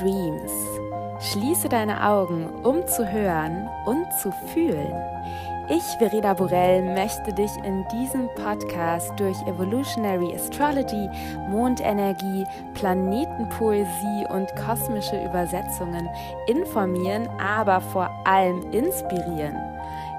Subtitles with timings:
[0.00, 0.50] Dreams.
[1.20, 4.92] Schließe deine Augen, um zu hören und zu fühlen.
[5.72, 11.08] Ich, Verena Borell, möchte dich in diesem Podcast durch Evolutionary Astrology,
[11.48, 12.44] Mondenergie,
[12.74, 16.08] Planetenpoesie und kosmische Übersetzungen
[16.48, 19.56] informieren, aber vor allem inspirieren.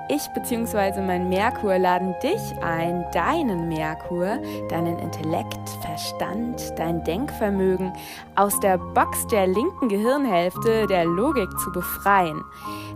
[0.08, 1.02] Ich bzw.
[1.02, 4.40] mein Merkur laden dich ein, deinen Merkur,
[4.70, 5.61] deinen Intellekt,
[6.02, 7.94] Verstand, dein Denkvermögen
[8.36, 12.44] aus der Box der linken Gehirnhälfte der Logik zu befreien.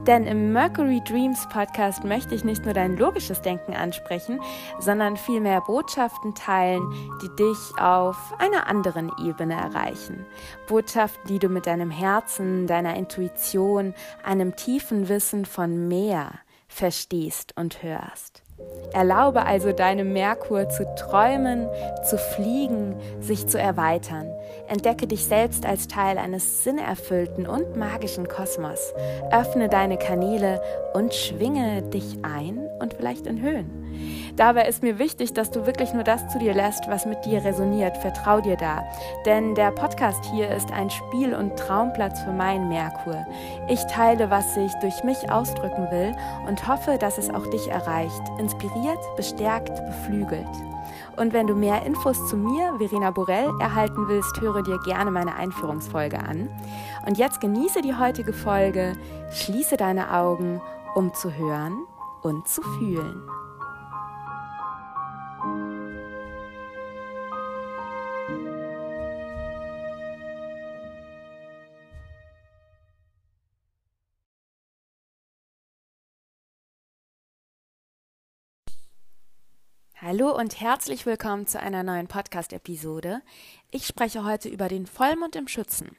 [0.08, 4.40] Denn im Mercury Dreams Podcast möchte ich nicht nur dein logisches Denken ansprechen,
[4.80, 6.82] sondern vielmehr Botschaften teilen,
[7.22, 10.26] die dich auf einer anderen Ebene erreichen.
[10.68, 16.32] Botschaften, die du mit deinem Herzen, deiner Intuition, einem tiefen Wissen von mehr,
[16.68, 18.45] verstehst und hörst.
[18.94, 21.68] Erlaube also deinem Merkur zu träumen,
[22.04, 24.32] zu fliegen, sich zu erweitern.
[24.68, 28.94] Entdecke dich selbst als Teil eines sinnerfüllten und magischen Kosmos.
[29.32, 30.62] Öffne deine Kanäle
[30.94, 34.25] und schwinge dich ein und vielleicht in Höhen.
[34.36, 37.44] Dabei ist mir wichtig, dass du wirklich nur das zu dir lässt, was mit dir
[37.46, 37.98] resoniert.
[37.98, 38.84] Vertrau dir da.
[39.26, 43.26] Denn der Podcast hier ist ein Spiel- und Traumplatz für meinen Merkur.
[43.70, 46.14] Ich teile, was ich durch mich ausdrücken will
[46.48, 48.22] und hoffe, dass es auch dich erreicht.
[48.38, 50.46] Inspiriert, bestärkt, beflügelt.
[51.16, 55.36] Und wenn du mehr Infos zu mir, Verena Borell, erhalten willst, höre dir gerne meine
[55.36, 56.50] Einführungsfolge an.
[57.06, 58.98] Und jetzt genieße die heutige Folge,
[59.32, 60.62] schließe deine Augen,
[60.94, 61.86] um zu hören
[62.22, 63.22] und zu fühlen.
[80.08, 83.24] Hallo und herzlich willkommen zu einer neuen Podcast-Episode.
[83.72, 85.98] Ich spreche heute über den Vollmond im Schützen.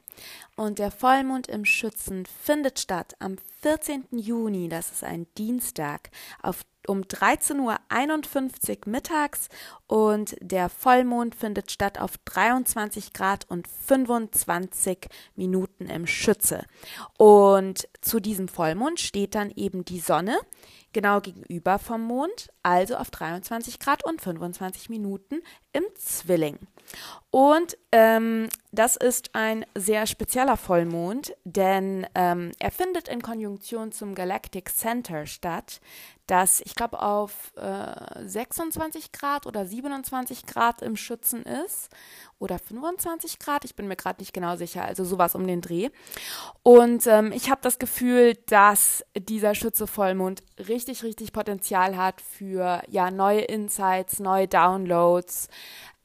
[0.55, 4.05] Und der Vollmond im Schützen findet statt am 14.
[4.11, 6.09] Juni, das ist ein Dienstag,
[6.41, 9.49] auf, um 13.51 Uhr mittags
[9.87, 16.63] und der Vollmond findet statt auf 23 Grad und 25 Minuten im Schütze.
[17.17, 20.39] Und zu diesem Vollmond steht dann eben die Sonne
[20.97, 26.57] genau gegenüber vom Mond, also auf 23 Grad und 25 Minuten im Zwilling.
[27.29, 34.13] Und ähm, das ist ein sehr spezieller Vollmond, denn ähm, er findet in Konjunktion zum
[34.13, 35.79] Galactic Center statt,
[36.27, 41.89] das ich glaube auf äh, 26 Grad oder 27 Grad im Schützen ist
[42.39, 45.89] oder 25 Grad, ich bin mir gerade nicht genau sicher, also sowas um den Dreh.
[46.61, 52.81] Und ähm, ich habe das Gefühl, dass dieser Schütze Vollmond richtig, richtig Potenzial hat für
[52.89, 55.47] ja neue Insights, neue Downloads,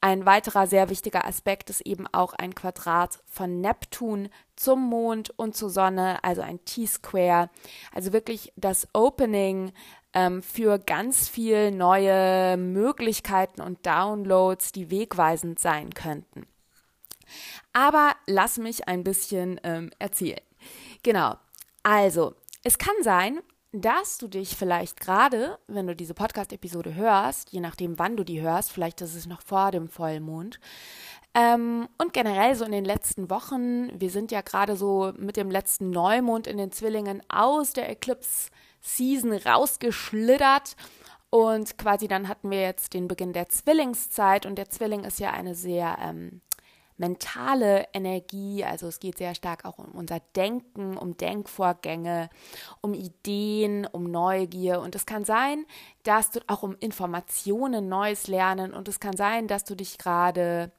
[0.03, 4.27] ein weiterer sehr wichtiger Aspekt ist eben auch ein Quadrat von Neptun
[4.57, 7.49] zum Mond und zur Sonne, also ein T-Square.
[7.93, 9.71] Also wirklich das Opening
[10.13, 16.47] ähm, für ganz viel neue Möglichkeiten und Downloads, die wegweisend sein könnten.
[17.71, 20.41] Aber lass mich ein bisschen ähm, erzählen.
[21.03, 21.37] Genau.
[21.81, 22.35] Also,
[22.65, 23.39] es kann sein,
[23.73, 28.41] dass du dich vielleicht gerade, wenn du diese Podcast-Episode hörst, je nachdem, wann du die
[28.41, 30.59] hörst, vielleicht ist es noch vor dem Vollmond,
[31.35, 35.49] ähm, und generell so in den letzten Wochen, wir sind ja gerade so mit dem
[35.49, 40.75] letzten Neumond in den Zwillingen aus der Eclipse-Season rausgeschlittert.
[41.31, 45.31] Und quasi dann hatten wir jetzt den Beginn der Zwillingszeit und der Zwilling ist ja
[45.31, 46.41] eine sehr ähm,
[46.97, 48.63] mentale Energie.
[48.63, 52.29] Also es geht sehr stark auch um unser Denken, um Denkvorgänge,
[52.81, 54.79] um Ideen, um Neugier.
[54.81, 55.65] Und es kann sein,
[56.03, 58.73] dass du auch um Informationen Neues lernen.
[58.73, 60.71] Und es kann sein, dass du dich gerade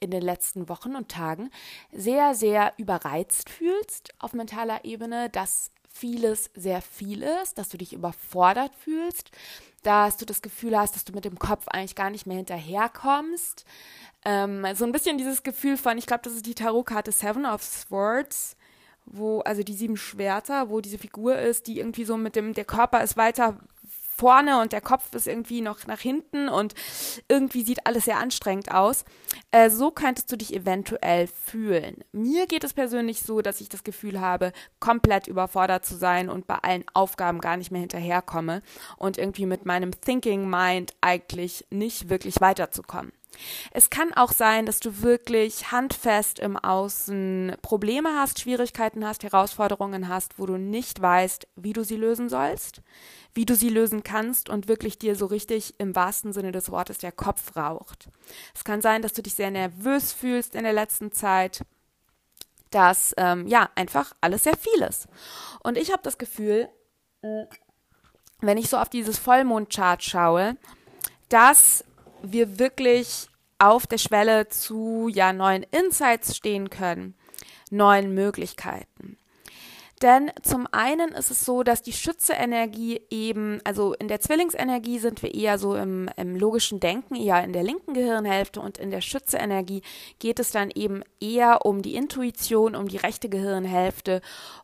[0.00, 1.50] in den letzten Wochen und Tagen
[1.92, 7.92] sehr, sehr überreizt fühlst auf mentaler Ebene, dass vieles sehr viel ist, dass du dich
[7.92, 9.30] überfordert fühlst,
[9.82, 13.64] dass du das Gefühl hast, dass du mit dem Kopf eigentlich gar nicht mehr hinterherkommst,
[14.24, 17.62] ähm, so ein bisschen dieses Gefühl von, ich glaube, das ist die Tarotkarte Seven of
[17.62, 18.56] Swords,
[19.06, 22.64] wo, also die sieben Schwerter, wo diese Figur ist, die irgendwie so mit dem, der
[22.64, 23.58] Körper ist weiter
[24.18, 26.74] vorne und der Kopf ist irgendwie noch nach hinten und
[27.28, 29.04] irgendwie sieht alles sehr anstrengend aus.
[29.52, 32.02] Äh, so könntest du dich eventuell fühlen.
[32.12, 36.46] Mir geht es persönlich so, dass ich das Gefühl habe, komplett überfordert zu sein und
[36.46, 38.62] bei allen Aufgaben gar nicht mehr hinterherkomme
[38.96, 43.12] und irgendwie mit meinem Thinking Mind eigentlich nicht wirklich weiterzukommen.
[43.72, 50.08] Es kann auch sein, dass du wirklich handfest im Außen Probleme hast, Schwierigkeiten hast, Herausforderungen
[50.08, 52.82] hast, wo du nicht weißt, wie du sie lösen sollst,
[53.34, 56.98] wie du sie lösen kannst und wirklich dir so richtig im wahrsten Sinne des Wortes
[56.98, 58.08] der Kopf raucht.
[58.54, 61.64] Es kann sein, dass du dich sehr nervös fühlst in der letzten Zeit,
[62.70, 65.06] dass ähm, ja einfach alles sehr viel ist.
[65.62, 66.68] Und ich habe das Gefühl,
[68.40, 70.56] wenn ich so auf dieses Vollmondchart schaue,
[71.28, 71.84] dass
[72.22, 73.28] wir wirklich
[73.58, 77.14] auf der Schwelle zu ja neuen Insights stehen können,
[77.70, 79.18] neuen Möglichkeiten.
[80.02, 85.22] Denn zum einen ist es so, dass die Schütze-Energie eben, also in der Zwillingsenergie sind
[85.22, 89.00] wir eher so im, im logischen Denken, eher in der linken Gehirnhälfte und in der
[89.00, 89.82] Schütze-Energie
[90.20, 94.20] geht es dann eben eher um die Intuition, um die rechte Gehirnhälfte.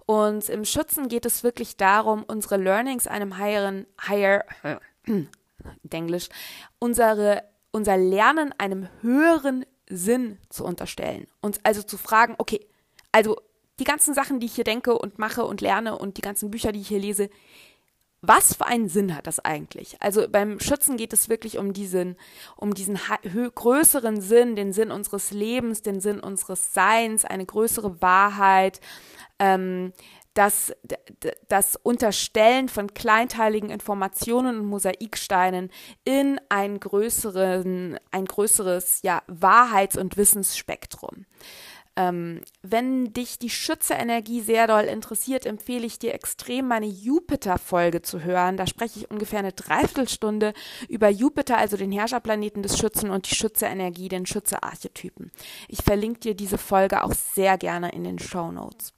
[0.06, 4.44] Und im Schützen geht es wirklich darum, unsere Learnings einem higher, higher,
[5.90, 6.28] Englisch,
[6.78, 11.26] unsere, unser Lernen einem höheren Sinn zu unterstellen.
[11.40, 12.66] Uns also zu fragen, okay,
[13.12, 13.36] also
[13.78, 16.72] die ganzen Sachen, die ich hier denke und mache und lerne und die ganzen Bücher,
[16.72, 17.30] die ich hier lese,
[18.26, 20.00] was für einen Sinn hat das eigentlich?
[20.00, 22.16] Also beim Schützen geht es wirklich um diesen,
[22.56, 22.98] um diesen
[23.54, 28.80] größeren Sinn, den Sinn unseres Lebens, den Sinn unseres Seins, eine größere Wahrheit,
[29.38, 29.92] ähm,
[30.34, 30.72] das,
[31.48, 35.70] das Unterstellen von kleinteiligen Informationen und Mosaiksteinen
[36.04, 41.26] in ein, größeren, ein größeres ja, Wahrheits- und Wissensspektrum.
[41.96, 48.24] Ähm, wenn dich die Schütze-Energie sehr doll interessiert, empfehle ich dir extrem, meine Jupiter-Folge zu
[48.24, 48.56] hören.
[48.56, 50.54] Da spreche ich ungefähr eine Dreiviertelstunde
[50.88, 55.30] über Jupiter, also den Herrscherplaneten des Schützen und die Schütze-Energie, den Schütze-Archetypen.
[55.68, 58.93] Ich verlinke dir diese Folge auch sehr gerne in den Show Notes.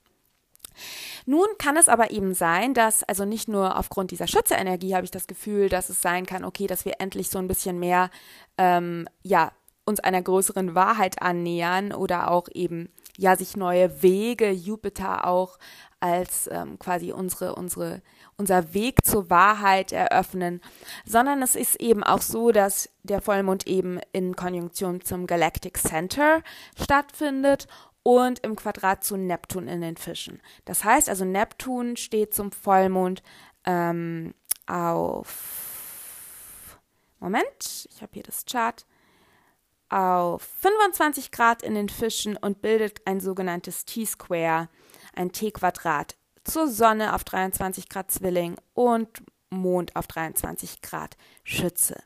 [1.25, 5.11] Nun kann es aber eben sein, dass, also nicht nur aufgrund dieser Schütze-Energie habe ich
[5.11, 8.09] das Gefühl, dass es sein kann, okay, dass wir endlich so ein bisschen mehr,
[8.57, 9.51] ähm, ja,
[9.85, 15.57] uns einer größeren Wahrheit annähern oder auch eben, ja, sich neue Wege, Jupiter auch
[15.99, 18.01] als ähm, quasi unsere, unsere,
[18.37, 20.61] unser Weg zur Wahrheit eröffnen,
[21.05, 26.43] sondern es ist eben auch so, dass der Vollmond eben in Konjunktion zum Galactic Center
[26.79, 27.67] stattfindet
[28.07, 30.41] und im Quadrat zu Neptun in den Fischen.
[30.63, 33.21] Das heißt also, Neptun steht zum Vollmond
[33.65, 34.33] ähm,
[34.65, 36.79] auf.
[37.19, 38.85] Moment, ich habe hier das Chart.
[39.89, 44.69] Auf 25 Grad in den Fischen und bildet ein sogenanntes T-Square,
[45.13, 46.15] ein T-Quadrat
[46.45, 52.01] zur Sonne auf 23 Grad Zwilling und Mond auf 23 Grad Schütze.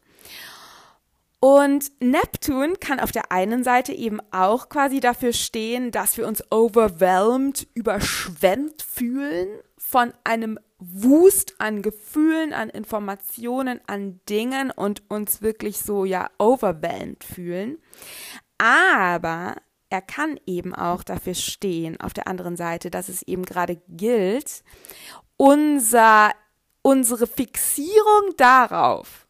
[1.43, 6.43] Und Neptun kann auf der einen Seite eben auch quasi dafür stehen, dass wir uns
[6.51, 15.79] overwhelmed, überschwemmt fühlen von einem Wust an Gefühlen, an Informationen, an Dingen und uns wirklich
[15.79, 17.79] so ja overwhelmed fühlen.
[18.59, 19.55] Aber
[19.89, 24.63] er kann eben auch dafür stehen, auf der anderen Seite, dass es eben gerade gilt,
[25.37, 26.31] unser,
[26.83, 29.20] unsere Fixierung darauf,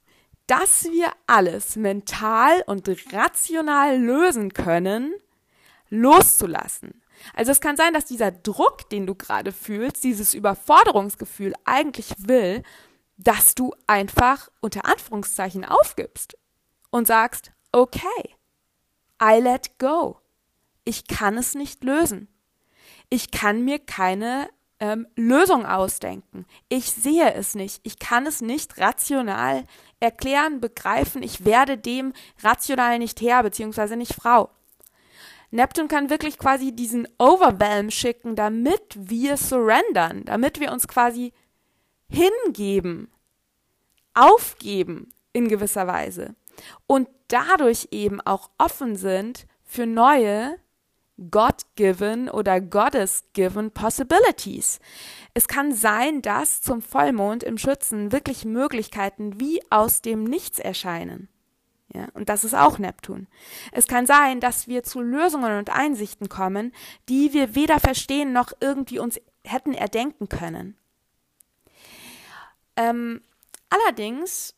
[0.52, 5.14] dass wir alles mental und rational lösen können,
[5.90, 7.02] loszulassen.
[7.34, 12.64] Also es kann sein, dass dieser Druck, den du gerade fühlst, dieses Überforderungsgefühl eigentlich will,
[13.16, 16.38] dass du einfach unter Anführungszeichen aufgibst
[16.90, 18.36] und sagst, okay,
[19.24, 20.20] I let go.
[20.84, 22.28] Ich kann es nicht lösen.
[23.10, 24.50] Ich kann mir keine
[24.82, 26.46] ähm, Lösung ausdenken.
[26.68, 27.80] Ich sehe es nicht.
[27.84, 29.64] Ich kann es nicht rational
[30.00, 31.22] erklären, begreifen.
[31.22, 34.50] Ich werde dem rational nicht Herr beziehungsweise nicht Frau.
[35.52, 41.32] Neptun kann wirklich quasi diesen Overwhelm schicken, damit wir surrendern, damit wir uns quasi
[42.10, 43.12] hingeben,
[44.14, 46.36] aufgeben in gewisser Weise
[46.88, 50.58] und dadurch eben auch offen sind für neue
[51.30, 54.80] God-given oder Goddess-given Possibilities.
[55.34, 61.30] Es kann sein, dass zum Vollmond im Schützen wirklich Möglichkeiten wie aus dem Nichts erscheinen.
[61.94, 63.28] Ja, und das ist auch Neptun.
[63.72, 66.74] Es kann sein, dass wir zu Lösungen und Einsichten kommen,
[67.10, 70.78] die wir weder verstehen noch irgendwie uns hätten erdenken können.
[72.78, 73.22] Ähm,
[73.70, 74.56] allerdings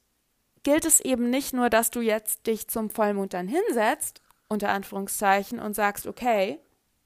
[0.61, 4.22] gilt es eben nicht nur, dass du jetzt dich zum Vollmond dann hinsetzt
[4.53, 6.59] unter Anführungszeichen, und sagst, okay,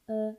[0.08, 0.34] äh.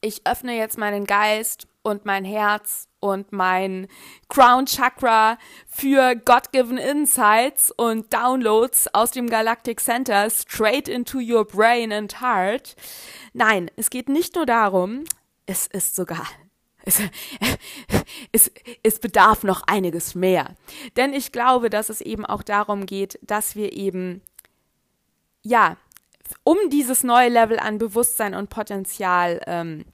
[0.00, 3.88] ich öffne jetzt meinen Geist und mein Herz und mein
[4.28, 11.92] Crown Chakra für God-given Insights und Downloads aus dem Galactic Center straight into your brain
[11.92, 12.76] and heart.
[13.32, 15.04] Nein, es geht nicht nur darum,
[15.46, 16.26] es ist sogar
[16.84, 17.00] es,
[18.32, 18.50] es,
[18.82, 20.54] es bedarf noch einiges mehr.
[20.96, 24.22] Denn ich glaube, dass es eben auch darum geht, dass wir eben
[25.44, 25.76] ja,
[26.42, 29.84] um dieses neue Level an Bewusstsein und Potenzial ähm,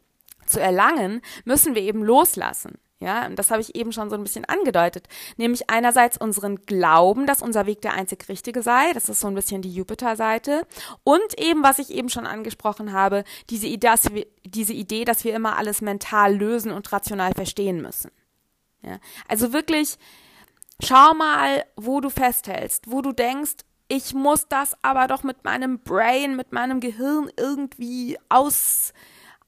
[0.46, 2.78] zu erlangen, müssen wir eben loslassen.
[3.02, 5.08] Ja, und das habe ich eben schon so ein bisschen angedeutet.
[5.38, 8.92] Nämlich einerseits unseren Glauben, dass unser Weg der einzig richtige sei.
[8.92, 10.66] Das ist so ein bisschen die Jupiter-Seite.
[11.02, 15.34] Und eben, was ich eben schon angesprochen habe, diese Idee, wir, diese Idee, dass wir
[15.34, 18.10] immer alles mental lösen und rational verstehen müssen.
[18.82, 19.96] Ja, also wirklich,
[20.82, 25.80] schau mal, wo du festhältst, wo du denkst, ich muss das aber doch mit meinem
[25.80, 28.92] Brain, mit meinem Gehirn irgendwie aus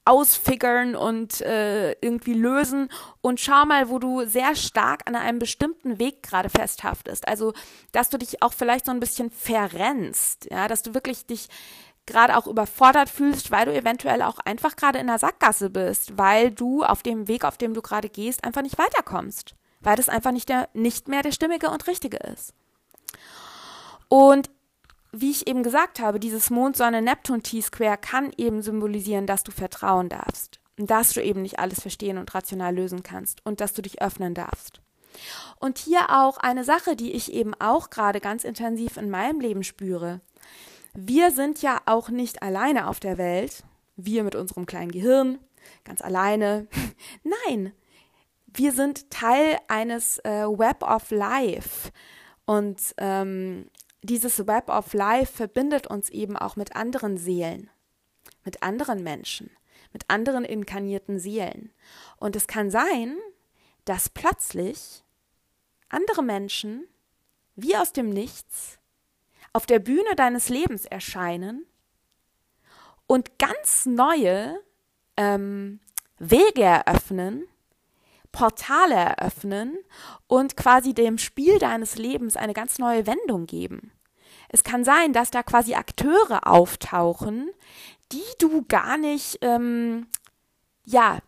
[0.05, 2.89] ausfigern und äh, irgendwie lösen
[3.21, 7.29] und schau mal, wo du sehr stark an einem bestimmten Weg gerade festhaftest.
[7.29, 7.53] Also,
[7.93, 11.49] dass du dich auch vielleicht so ein bisschen verrennst, ja, dass du wirklich dich
[12.05, 16.51] gerade auch überfordert fühlst, weil du eventuell auch einfach gerade in der Sackgasse bist, weil
[16.51, 20.33] du auf dem Weg, auf dem du gerade gehst, einfach nicht weiterkommst, weil das einfach
[20.33, 22.55] nicht der nicht mehr der stimmige und richtige ist.
[24.13, 24.51] Und
[25.13, 31.15] wie ich eben gesagt habe, dieses Mond-Sonne-Neptun-T-Square kann eben symbolisieren, dass du vertrauen darfst, dass
[31.15, 34.83] du eben nicht alles verstehen und rational lösen kannst und dass du dich öffnen darfst.
[35.61, 39.65] Und hier auch eine Sache, die ich eben auch gerade ganz intensiv in meinem Leben
[39.65, 40.21] spüre.
[40.93, 43.65] Wir sind ja auch nicht alleine auf der Welt,
[43.97, 45.39] wir mit unserem kleinen Gehirn,
[45.85, 46.67] ganz alleine.
[47.49, 47.73] Nein,
[48.47, 51.91] wir sind Teil eines äh, Web of Life.
[52.45, 53.71] Und ähm,
[54.03, 57.71] dieses Web of Life verbindet uns eben auch mit anderen Seelen,
[58.45, 59.51] mit anderen Menschen,
[59.93, 61.73] mit anderen inkarnierten Seelen.
[62.17, 63.17] Und es kann sein,
[63.85, 65.05] dass plötzlich
[65.89, 66.87] andere Menschen
[67.55, 68.79] wie aus dem Nichts
[69.53, 71.67] auf der Bühne deines Lebens erscheinen
[73.07, 74.59] und ganz neue
[75.17, 75.81] ähm,
[76.19, 77.47] Wege eröffnen,
[78.33, 79.79] Portale eröffnen
[80.27, 83.93] und quasi dem Spiel deines Lebens eine ganz neue Wendung geben.
[84.49, 87.51] Es kann sein, dass da quasi Akteure auftauchen,
[88.13, 90.07] die du gar nicht, ähm,
[90.85, 91.19] ja,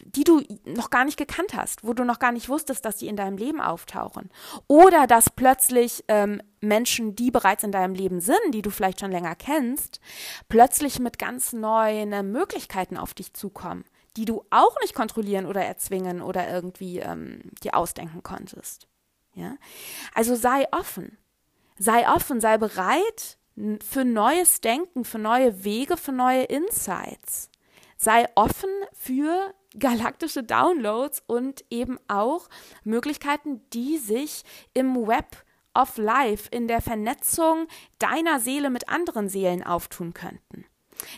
[0.00, 3.08] die du noch gar nicht gekannt hast, wo du noch gar nicht wusstest, dass sie
[3.08, 4.30] in deinem Leben auftauchen.
[4.66, 9.12] Oder dass plötzlich ähm, Menschen, die bereits in deinem Leben sind, die du vielleicht schon
[9.12, 10.00] länger kennst,
[10.48, 13.84] plötzlich mit ganz neuen äh, Möglichkeiten auf dich zukommen
[14.18, 18.88] die du auch nicht kontrollieren oder erzwingen oder irgendwie ähm, dir ausdenken konntest.
[19.34, 19.56] Ja?
[20.12, 21.16] Also sei offen.
[21.78, 23.38] Sei offen, sei bereit
[23.80, 27.48] für neues Denken, für neue Wege, für neue Insights.
[27.96, 32.48] Sei offen für galaktische Downloads und eben auch
[32.82, 34.42] Möglichkeiten, die sich
[34.74, 35.44] im Web
[35.74, 37.68] of Life, in der Vernetzung
[38.00, 40.64] deiner Seele mit anderen Seelen auftun könnten.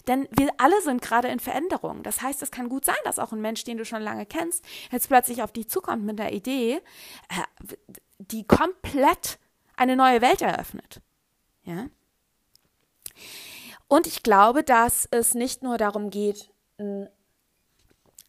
[0.06, 2.02] Denn wir alle sind gerade in Veränderung.
[2.02, 4.64] Das heißt, es kann gut sein, dass auch ein Mensch, den du schon lange kennst,
[4.90, 6.80] jetzt plötzlich auf dich zukommt mit der Idee,
[7.28, 7.76] äh,
[8.18, 9.38] die komplett
[9.76, 11.00] eine neue Welt eröffnet.
[11.64, 11.86] Ja?
[13.88, 16.50] Und ich glaube, dass es nicht nur darum geht,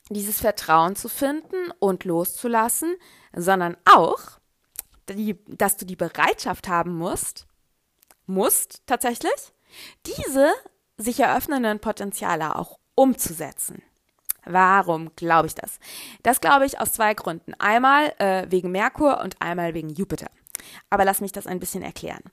[0.10, 2.96] dieses Vertrauen zu finden und loszulassen,
[3.34, 4.40] sondern auch,
[5.06, 7.48] dass du die Bereitschaft haben musst,
[8.26, 9.54] musst tatsächlich,
[10.06, 10.52] diese
[10.98, 13.82] sich eröffnenden Potenziale auch umzusetzen.
[14.46, 15.80] Warum glaube ich das?
[16.24, 17.54] Das glaube ich aus zwei Gründen.
[17.60, 20.30] Einmal äh, wegen Merkur und einmal wegen Jupiter.
[20.90, 22.24] Aber lass mich das ein bisschen erklären.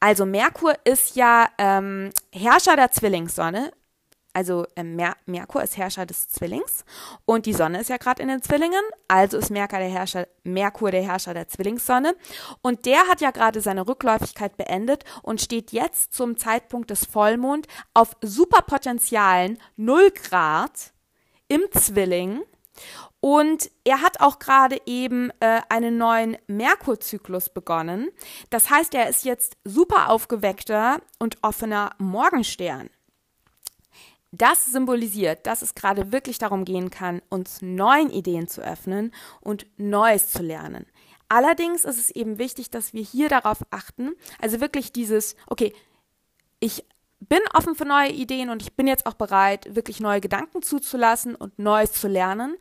[0.00, 3.72] Also Merkur ist ja ähm, Herrscher der Zwillingssonne,
[4.32, 6.84] also äh, Mer Merkur ist Herrscher des Zwillings
[7.24, 10.90] und die Sonne ist ja gerade in den Zwillingen, also ist Merkur der, Herrscher, Merkur
[10.90, 12.14] der Herrscher der Zwillingssonne
[12.62, 17.66] und der hat ja gerade seine Rückläufigkeit beendet und steht jetzt zum Zeitpunkt des Vollmond
[17.94, 20.92] auf Superpotenzialen 0 Grad
[21.48, 22.42] im Zwilling
[23.20, 28.10] und er hat auch gerade eben äh, einen neuen Merkurzyklus begonnen.
[28.50, 32.90] Das heißt, er ist jetzt super aufgeweckter und offener Morgenstern.
[34.30, 39.66] Das symbolisiert, dass es gerade wirklich darum gehen kann, uns neuen Ideen zu öffnen und
[39.78, 40.86] Neues zu lernen.
[41.28, 45.74] Allerdings ist es eben wichtig, dass wir hier darauf achten, also wirklich dieses, okay,
[46.60, 46.84] ich
[47.20, 51.34] bin offen für neue Ideen und ich bin jetzt auch bereit, wirklich neue Gedanken zuzulassen
[51.34, 52.56] und Neues zu lernen.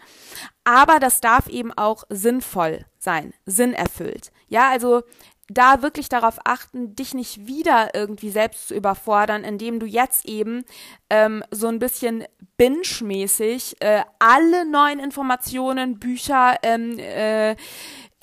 [0.64, 4.32] Aber das darf eben auch sinnvoll sein, sinnerfüllt.
[4.48, 5.04] Ja, also
[5.50, 10.66] da wirklich darauf achten, dich nicht wieder irgendwie selbst zu überfordern, indem du jetzt eben
[11.10, 12.25] ähm, so ein bisschen
[12.58, 17.56] binge-mäßig äh, alle neuen Informationen, Bücher, ähm, äh,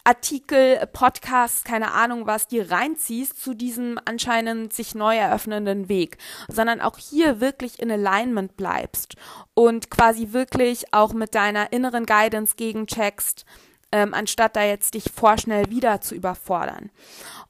[0.07, 6.83] Artikel, Podcasts, keine Ahnung was, dir reinziehst zu diesem anscheinend sich neu eröffnenden Weg, sondern
[6.83, 9.17] auch hier wirklich in Alignment bleibst
[9.55, 13.47] und quasi wirklich auch mit deiner inneren Guidance gegencheckst,
[13.95, 16.91] ähm, anstatt da jetzt dich vorschnell wieder zu überfordern.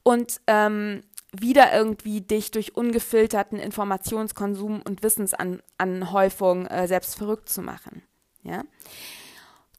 [0.03, 1.01] Und ähm,
[1.33, 8.03] wieder irgendwie dich durch ungefilterten Informationskonsum und Wissensanhäufung äh, selbst verrückt zu machen.
[8.43, 8.61] Ja.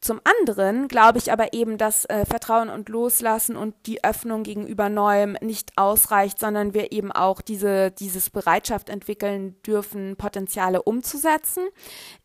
[0.01, 4.89] Zum anderen glaube ich aber eben, dass äh, Vertrauen und Loslassen und die Öffnung gegenüber
[4.89, 11.65] Neuem nicht ausreicht, sondern wir eben auch diese dieses Bereitschaft entwickeln dürfen, Potenziale umzusetzen,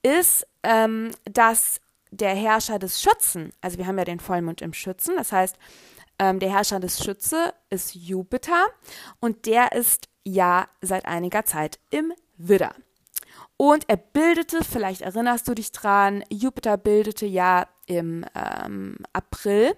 [0.01, 1.79] ist, ähm, dass
[2.11, 5.57] der Herrscher des Schützen, also wir haben ja den Vollmond im Schützen, das heißt,
[6.19, 8.67] ähm, der Herrscher des Schütze ist Jupiter
[9.19, 12.75] und der ist ja seit einiger Zeit im Widder.
[13.57, 19.75] Und er bildete, vielleicht erinnerst du dich dran, Jupiter bildete ja im ähm, April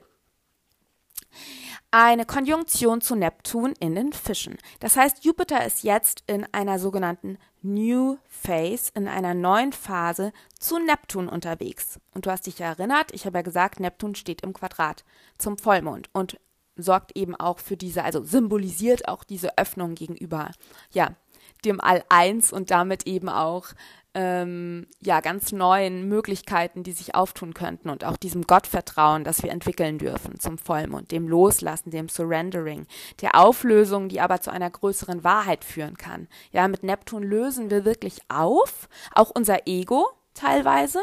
[1.92, 4.58] eine Konjunktion zu Neptun in den Fischen.
[4.80, 10.80] Das heißt, Jupiter ist jetzt in einer sogenannten New Phase, in einer neuen Phase zu
[10.80, 12.00] Neptun unterwegs.
[12.14, 15.04] Und du hast dich ja erinnert, ich habe ja gesagt, Neptun steht im Quadrat
[15.38, 16.40] zum Vollmond und
[16.76, 20.52] sorgt eben auch für diese, also symbolisiert auch diese Öffnung gegenüber,
[20.92, 21.16] ja,
[21.64, 23.68] dem All eins und damit eben auch
[24.16, 29.52] ähm, ja ganz neuen Möglichkeiten, die sich auftun könnten und auch diesem Gottvertrauen, das wir
[29.52, 32.86] entwickeln dürfen zum Vollmond, dem Loslassen, dem Surrendering,
[33.22, 36.28] der Auflösung, die aber zu einer größeren Wahrheit führen kann.
[36.52, 41.00] Ja, mit Neptun lösen wir wirklich auf, auch unser Ego teilweise,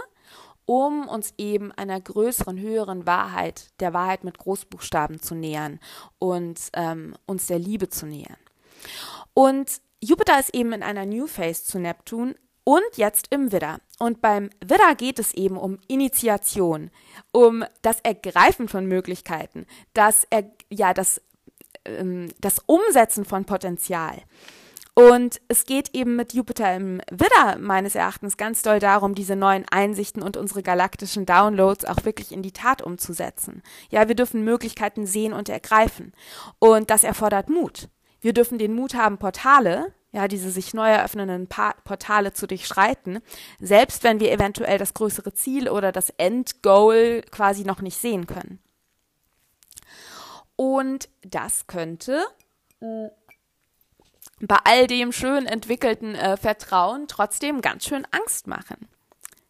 [0.66, 5.80] um uns eben einer größeren, höheren Wahrheit, der Wahrheit mit Großbuchstaben zu nähern
[6.20, 8.36] und ähm, uns der Liebe zu nähern.
[9.34, 13.80] Und Jupiter ist eben in einer New Phase zu Neptun und jetzt im Widder.
[13.98, 16.90] Und beim Widder geht es eben um Initiation,
[17.32, 21.20] um das Ergreifen von Möglichkeiten, das, er, ja, das,
[21.84, 24.22] ähm, das Umsetzen von Potenzial.
[24.94, 29.64] Und es geht eben mit Jupiter im Widder meines Erachtens ganz doll darum, diese neuen
[29.70, 33.62] Einsichten und unsere galaktischen Downloads auch wirklich in die Tat umzusetzen.
[33.90, 36.12] Ja, wir dürfen Möglichkeiten sehen und ergreifen.
[36.58, 37.88] Und das erfordert Mut.
[38.20, 43.20] Wir dürfen den Mut haben, Portale, ja, diese sich neu eröffnenden Portale zu durchschreiten,
[43.60, 48.58] selbst wenn wir eventuell das größere Ziel oder das Endgoal quasi noch nicht sehen können.
[50.56, 52.24] Und das könnte
[52.80, 53.08] äh,
[54.40, 58.88] bei all dem schön entwickelten äh, Vertrauen trotzdem ganz schön Angst machen.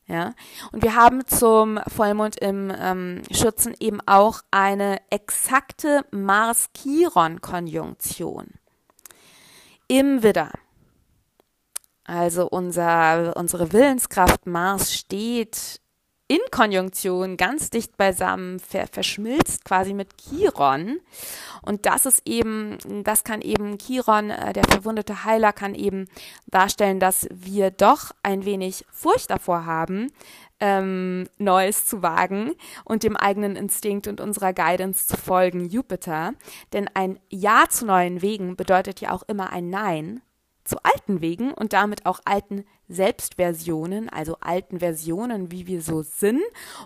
[0.07, 0.35] Ja,
[0.73, 8.55] und wir haben zum Vollmond im ähm, Schützen eben auch eine exakte Mars-Chiron-Konjunktion
[9.91, 10.53] im Widder.
[12.05, 15.81] Also unser, unsere Willenskraft Mars steht
[16.29, 21.01] in Konjunktion ganz dicht beisammen, ver verschmilzt quasi mit Chiron.
[21.63, 26.07] Und das ist eben, das kann eben Chiron, äh, der verwundete Heiler, kann eben
[26.47, 30.13] darstellen, dass wir doch ein wenig Furcht davor haben,
[30.61, 32.53] ähm, Neues zu wagen
[32.85, 36.35] und dem eigenen Instinkt und unserer Guidance zu folgen, Jupiter.
[36.73, 40.21] Denn ein Ja zu neuen Wegen bedeutet ja auch immer ein Nein
[40.65, 46.41] zu alten Wegen und damit auch alten Selbstversionen, also alten Versionen, wie wir so sind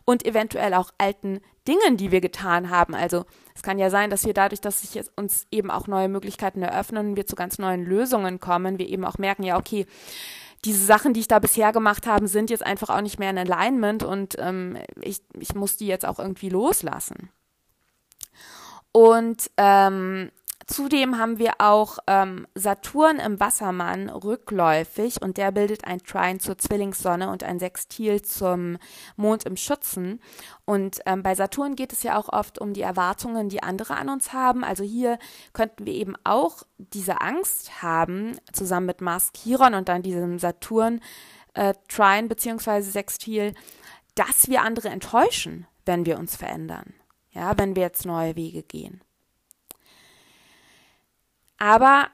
[0.04, 2.94] und eventuell auch alten Dingen, die wir getan haben.
[2.94, 6.62] Also es kann ja sein, dass wir dadurch, dass sich uns eben auch neue Möglichkeiten
[6.62, 9.86] eröffnen, wir zu ganz neuen Lösungen kommen, wir eben auch merken, ja, okay,
[10.64, 13.38] diese Sachen, die ich da bisher gemacht habe, sind jetzt einfach auch nicht mehr in
[13.38, 17.30] Alignment und ähm, ich, ich muss die jetzt auch irgendwie loslassen.
[18.92, 20.30] Und ähm,
[20.66, 26.56] Zudem haben wir auch ähm, Saturn im Wassermann rückläufig und der bildet ein Trine zur
[26.56, 28.78] Zwillingssonne und ein Sextil zum
[29.16, 30.20] Mond im Schützen.
[30.64, 34.08] Und ähm, bei Saturn geht es ja auch oft um die Erwartungen, die andere an
[34.08, 34.64] uns haben.
[34.64, 35.18] Also hier
[35.52, 41.00] könnten wir eben auch diese Angst haben, zusammen mit Mars Chiron und dann diesem Saturn
[41.52, 43.54] äh, Trine beziehungsweise Sextil,
[44.14, 46.94] dass wir andere enttäuschen, wenn wir uns verändern.
[47.30, 49.03] Ja, wenn wir jetzt neue Wege gehen.
[51.58, 52.08] Aber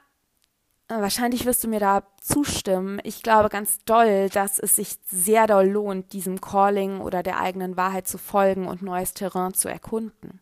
[0.88, 3.00] äh, wahrscheinlich wirst du mir da zustimmen.
[3.04, 7.76] Ich glaube ganz doll, dass es sich sehr doll lohnt, diesem Calling oder der eigenen
[7.76, 10.40] Wahrheit zu folgen und neues Terrain zu erkunden.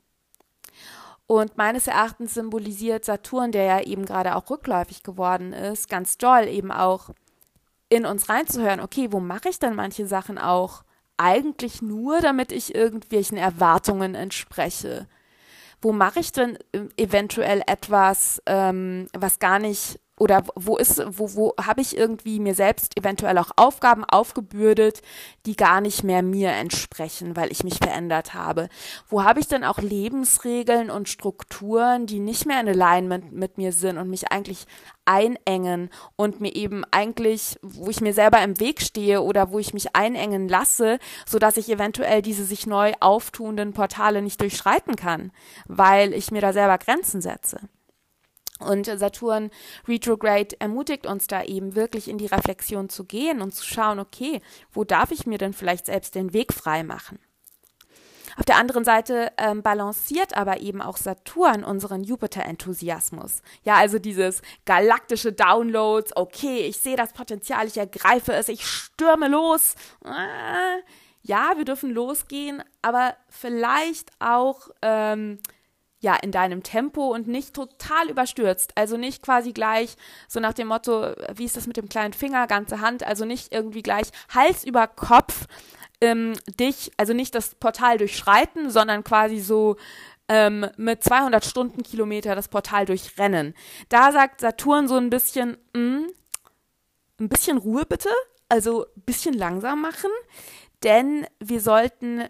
[1.27, 6.49] Und meines Erachtens symbolisiert Saturn, der ja eben gerade auch rückläufig geworden ist, ganz doll
[6.49, 7.11] eben auch
[7.91, 10.85] in uns reinzuhören, okay, wo mache ich denn manche Sachen auch
[11.19, 15.07] eigentlich nur, damit ich irgendwelchen Erwartungen entspreche?
[15.81, 21.35] Wo mache ich denn ähm, eventuell etwas, ähm, was gar nicht oder wo ist, wo,
[21.35, 25.03] wo habe ich irgendwie mir selbst eventuell auch Aufgaben aufgebürdet,
[25.47, 28.69] die gar nicht mehr mir entsprechen, weil ich mich verändert habe?
[29.09, 33.73] Wo habe ich denn auch Lebensregeln und Strukturen, die nicht mehr in Alignment mit mir
[33.73, 34.67] sind und mich eigentlich
[35.05, 39.73] einengen und mir eben eigentlich, wo ich mir selber im Weg stehe oder wo ich
[39.73, 45.33] mich einengen lasse, so dass ich eventuell diese sich neu auftuenden Portale nicht durchschreiten kann,
[45.67, 47.61] weil ich mir da selber Grenzen setze.
[48.59, 49.51] Und Saturn
[49.87, 54.41] Retrograde ermutigt uns da eben wirklich in die Reflexion zu gehen und zu schauen, okay,
[54.73, 57.19] wo darf ich mir denn vielleicht selbst den Weg frei machen?
[58.39, 63.43] Auf der anderen Seite ähm, balanciert aber eben auch Saturn unseren Jupiter-Enthusiasmus.
[63.65, 69.27] Ja, also dieses galaktische Downloads, okay, ich sehe das Potenzial, ich ergreife es, ich stürme
[69.27, 69.75] los.
[70.05, 70.83] Äh,
[71.23, 75.41] ja, wir dürfen losgehen, aber vielleicht auch ähm,
[76.01, 78.73] ja in deinem Tempo und nicht total überstürzt.
[78.77, 79.97] Also nicht quasi gleich
[80.29, 83.53] so nach dem Motto, wie ist das mit dem kleinen Finger, ganze Hand, also nicht
[83.53, 85.47] irgendwie gleich Hals über Kopf
[86.01, 89.77] ähm, dich, also nicht das Portal durchschreiten, sondern quasi so
[90.29, 93.55] ähm, mit 200 Stundenkilometer das Portal durchrennen.
[93.89, 96.07] Da sagt Saturn so ein bisschen, mh, mm,
[97.21, 98.11] ein bisschen Ruhe bitte,
[98.49, 100.11] also ein bisschen langsam machen,
[100.85, 102.29] denn wir sollten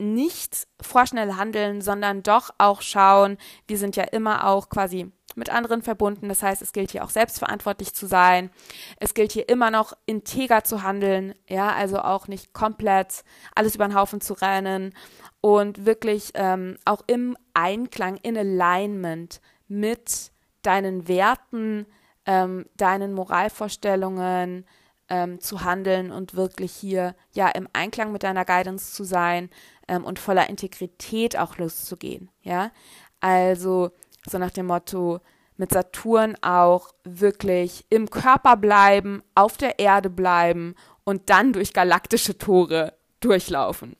[0.00, 3.36] nicht vorschnell handeln, sondern doch auch schauen,
[3.66, 6.28] wir sind ja immer auch quasi mit anderen verbunden.
[6.28, 8.50] Das heißt, es gilt hier auch selbstverantwortlich zu sein.
[8.96, 13.86] Es gilt hier immer noch integer zu handeln, ja, also auch nicht komplett alles über
[13.86, 14.94] den Haufen zu rennen
[15.40, 20.32] und wirklich ähm, auch im Einklang, in Alignment mit
[20.62, 21.86] deinen Werten,
[22.26, 24.66] ähm, deinen Moralvorstellungen
[25.08, 29.50] ähm, zu handeln und wirklich hier ja im Einklang mit deiner Guidance zu sein
[29.90, 32.70] ähm, und voller Integrität auch loszugehen, ja.
[33.18, 33.90] Also
[34.26, 35.20] so nach dem Motto,
[35.56, 40.74] mit Saturn auch wirklich im Körper bleiben, auf der Erde bleiben
[41.04, 43.96] und dann durch galaktische Tore durchlaufen.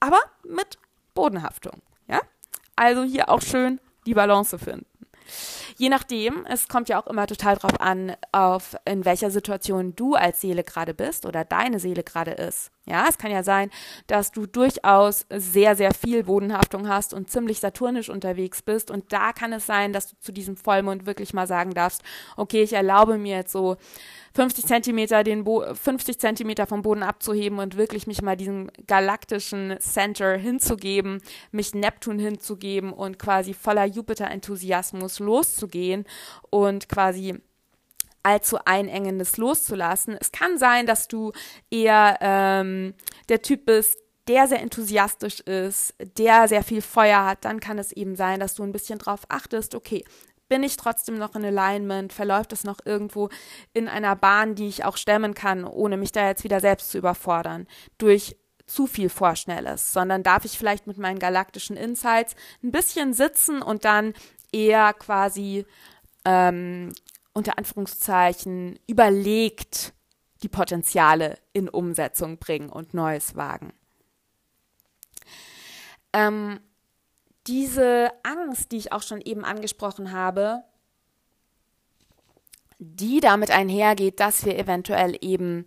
[0.00, 0.78] Aber mit
[1.14, 2.20] Bodenhaftung, ja?
[2.74, 4.86] Also hier auch schön die Balance finden.
[5.76, 10.14] Je nachdem, es kommt ja auch immer total drauf an, auf in welcher Situation du
[10.14, 12.70] als Seele gerade bist oder deine Seele gerade ist.
[12.86, 13.70] Ja, es kann ja sein,
[14.08, 18.90] dass du durchaus sehr, sehr viel Bodenhaftung hast und ziemlich saturnisch unterwegs bist.
[18.90, 22.02] Und da kann es sein, dass du zu diesem Vollmond wirklich mal sagen darfst,
[22.36, 23.76] okay, ich erlaube mir jetzt so
[24.34, 29.76] 50 Zentimeter den Bo 50 Zentimeter vom Boden abzuheben und wirklich mich mal diesem galaktischen
[29.80, 36.04] Center hinzugeben, mich Neptun hinzugeben und quasi voller Jupiter-Enthusiasmus loszugehen
[36.50, 37.40] und quasi
[38.22, 40.16] allzu einengendes loszulassen.
[40.20, 41.32] Es kann sein, dass du
[41.70, 42.94] eher ähm,
[43.28, 47.90] der Typ bist, der sehr enthusiastisch ist, der sehr viel Feuer hat, dann kann es
[47.90, 50.04] eben sein, dass du ein bisschen drauf achtest, okay,
[50.50, 52.12] bin ich trotzdem noch in Alignment?
[52.12, 53.30] Verläuft es noch irgendwo
[53.72, 56.98] in einer Bahn, die ich auch stemmen kann, ohne mich da jetzt wieder selbst zu
[56.98, 57.66] überfordern?
[57.96, 58.36] Durch
[58.66, 63.84] zu viel Vorschnelles, sondern darf ich vielleicht mit meinen galaktischen Insights ein bisschen sitzen und
[63.84, 64.12] dann
[64.52, 65.64] eher quasi
[66.24, 66.92] ähm,
[67.32, 69.92] unter Anführungszeichen überlegt
[70.42, 73.72] die Potenziale in Umsetzung bringen und Neues wagen.
[76.12, 76.60] Ähm,
[77.46, 80.62] diese Angst, die ich auch schon eben angesprochen habe,
[82.78, 85.66] die damit einhergeht, dass wir eventuell eben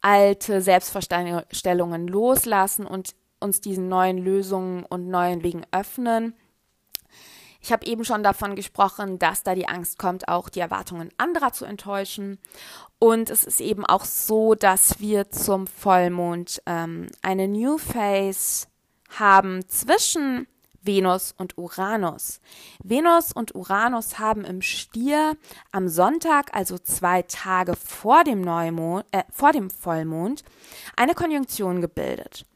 [0.00, 6.34] alte Selbstvorstellungen loslassen und uns diesen neuen Lösungen und neuen Wegen öffnen,
[7.60, 11.52] ich habe eben schon davon gesprochen, dass da die Angst kommt, auch die Erwartungen anderer
[11.52, 12.38] zu enttäuschen.
[12.98, 18.68] Und es ist eben auch so, dass wir zum Vollmond ähm, eine New Phase
[19.18, 20.46] haben zwischen
[20.88, 22.40] Venus und Uranus.
[22.82, 25.36] Venus und Uranus haben im Stier
[25.70, 30.44] am Sonntag, also zwei Tage vor dem Neumond, äh, vor dem Vollmond,
[30.96, 32.46] eine Konjunktion gebildet.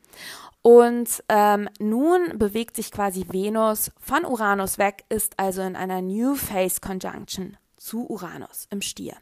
[0.62, 6.34] Und ähm, nun bewegt sich quasi Venus von Uranus weg, ist also in einer New
[6.34, 9.16] Phase Conjunction zu Uranus im Stier.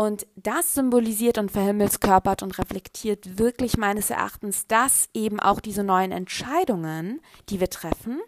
[0.00, 6.10] Und das symbolisiert und verhimmelskörpert und reflektiert wirklich meines Erachtens, dass eben auch diese neuen
[6.10, 8.18] Entscheidungen, die wir treffen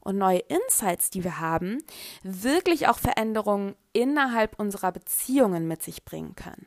[0.00, 1.82] und neue Insights, die wir haben,
[2.22, 6.66] wirklich auch Veränderungen innerhalb unserer Beziehungen mit sich bringen können.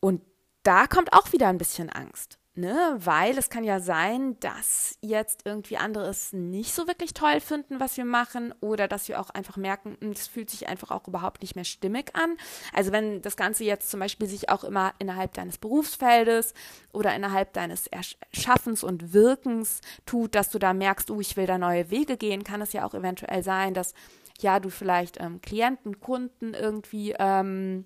[0.00, 0.22] Und
[0.62, 2.37] da kommt auch wieder ein bisschen Angst.
[2.58, 2.96] Ne?
[2.98, 7.78] Weil es kann ja sein, dass jetzt irgendwie andere es nicht so wirklich toll finden,
[7.78, 11.06] was wir machen, oder dass wir auch einfach merken, hm, es fühlt sich einfach auch
[11.06, 12.36] überhaupt nicht mehr stimmig an.
[12.72, 16.52] Also wenn das Ganze jetzt zum Beispiel sich auch immer innerhalb deines Berufsfeldes
[16.92, 21.58] oder innerhalb deines Erschaffens und Wirkens tut, dass du da merkst, oh, ich will da
[21.58, 23.94] neue Wege gehen, kann es ja auch eventuell sein, dass
[24.40, 27.84] ja du vielleicht ähm, Klienten, Kunden irgendwie ähm,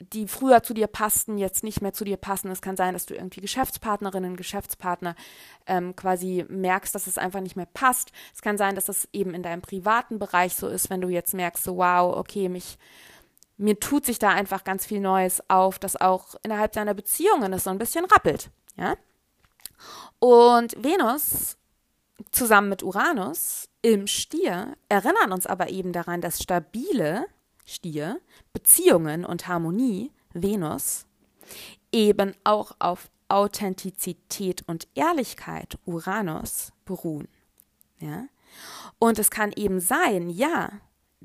[0.00, 2.50] die früher zu dir passten, jetzt nicht mehr zu dir passen.
[2.50, 5.16] Es kann sein, dass du irgendwie Geschäftspartnerinnen, Geschäftspartner
[5.66, 8.12] ähm, quasi merkst, dass es einfach nicht mehr passt.
[8.34, 11.34] Es kann sein, dass es eben in deinem privaten Bereich so ist, wenn du jetzt
[11.34, 12.78] merkst, so wow, okay, mich
[13.58, 17.64] mir tut sich da einfach ganz viel Neues auf, das auch innerhalb deiner Beziehungen es
[17.64, 18.94] so ein bisschen rappelt, ja.
[20.20, 21.56] Und Venus
[22.30, 27.26] zusammen mit Uranus im Stier erinnern uns aber eben daran, dass stabile
[27.68, 28.20] Stier,
[28.54, 31.06] Beziehungen und Harmonie, Venus,
[31.92, 37.28] eben auch auf Authentizität und Ehrlichkeit, Uranus, beruhen.
[37.98, 38.24] Ja?
[38.98, 40.72] Und es kann eben sein, ja,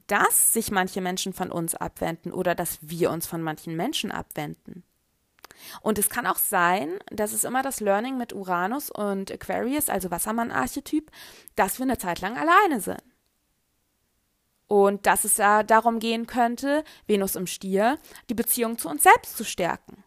[0.08, 4.84] dass sich manche Menschen von uns abwenden oder dass wir uns von manchen Menschen abwenden.
[5.82, 10.12] Und es kann auch sein, dass es immer das Learning mit Uranus und Aquarius, also
[10.12, 11.10] Wassermann-Archetyp,
[11.56, 13.02] dass wir eine Zeit lang alleine sind.
[14.74, 18.00] Und dass es da darum gehen könnte, Venus im Stier,
[18.32, 20.04] die Beziehung zu uns selbst zu stärken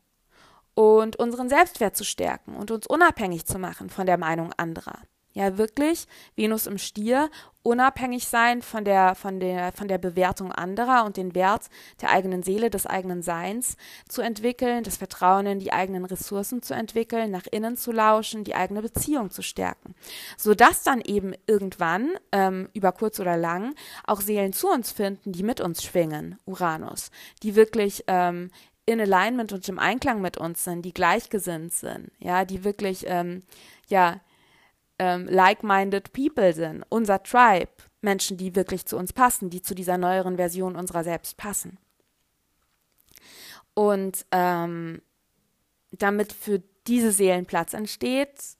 [0.74, 4.98] und unseren Selbstwert zu stärken und uns unabhängig zu machen von der Meinung anderer
[5.36, 7.30] ja wirklich Venus im Stier
[7.62, 11.66] unabhängig sein von der, von der, von der Bewertung anderer und den Wert
[12.00, 13.76] der eigenen Seele, des eigenen Seins
[14.08, 18.54] zu entwickeln, das Vertrauen in die eigenen Ressourcen zu entwickeln, nach innen zu lauschen, die
[18.54, 19.94] eigene Beziehung zu stärken.
[20.38, 23.74] Sodass dann eben irgendwann, ähm, über kurz oder lang,
[24.06, 27.10] auch Seelen zu uns finden, die mit uns schwingen, Uranus,
[27.42, 28.50] die wirklich ähm,
[28.86, 33.42] in Alignment und im Einklang mit uns sind, die gleichgesinnt sind, ja, die wirklich, ähm,
[33.88, 34.20] ja,
[34.98, 39.98] ähm, like-minded people sind, unser Tribe, Menschen, die wirklich zu uns passen, die zu dieser
[39.98, 41.78] neueren Version unserer selbst passen.
[43.74, 45.02] Und ähm,
[45.90, 48.56] damit für diese Seelen Platz entsteht,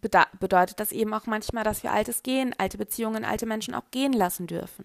[0.00, 4.12] bedeutet das eben auch manchmal, dass wir Altes gehen, alte Beziehungen, alte Menschen auch gehen
[4.12, 4.84] lassen dürfen.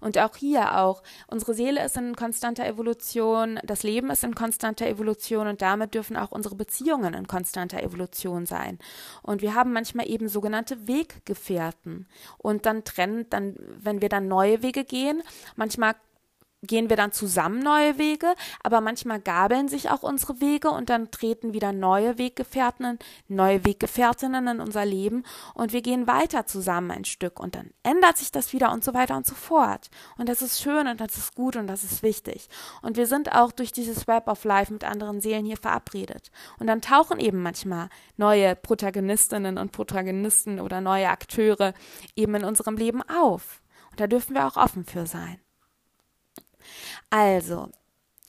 [0.00, 4.86] Und auch hier auch, unsere Seele ist in konstanter Evolution, das Leben ist in konstanter
[4.86, 8.78] Evolution und damit dürfen auch unsere Beziehungen in konstanter Evolution sein.
[9.22, 12.06] Und wir haben manchmal eben sogenannte Weggefährten.
[12.38, 15.22] Und dann trennen, dann, wenn wir dann neue Wege gehen,
[15.56, 15.94] manchmal
[16.62, 21.10] gehen wir dann zusammen neue Wege, aber manchmal gabeln sich auch unsere Wege und dann
[21.10, 27.04] treten wieder neue Weggefährtinnen, neue Weggefährtinnen in unser Leben und wir gehen weiter zusammen ein
[27.04, 29.90] Stück und dann ändert sich das wieder und so weiter und so fort.
[30.18, 32.48] Und das ist schön und das ist gut und das ist wichtig.
[32.82, 36.30] Und wir sind auch durch dieses Web of Life mit anderen Seelen hier verabredet.
[36.58, 41.74] Und dann tauchen eben manchmal neue Protagonistinnen und Protagonisten oder neue Akteure
[42.16, 43.60] eben in unserem Leben auf.
[43.90, 45.40] Und da dürfen wir auch offen für sein.
[47.10, 47.70] Also,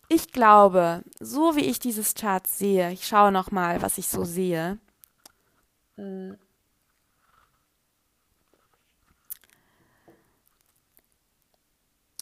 [0.09, 4.23] ich glaube, so wie ich dieses Chart sehe, ich schaue noch mal, was ich so
[4.23, 4.77] sehe.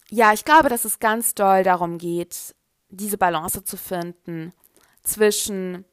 [0.09, 2.55] Ja, ich glaube, dass es ganz doll darum geht,
[2.89, 4.53] diese Balance zu finden
[5.03, 5.85] zwischen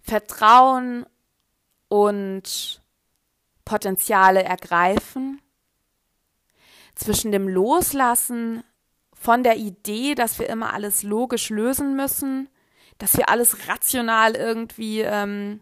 [0.00, 1.04] Vertrauen
[1.88, 2.82] und
[3.64, 5.42] Potenziale ergreifen,
[6.94, 8.64] zwischen dem Loslassen
[9.20, 12.48] von der Idee, dass wir immer alles logisch lösen müssen,
[12.98, 15.60] dass wir alles rational irgendwie ähm,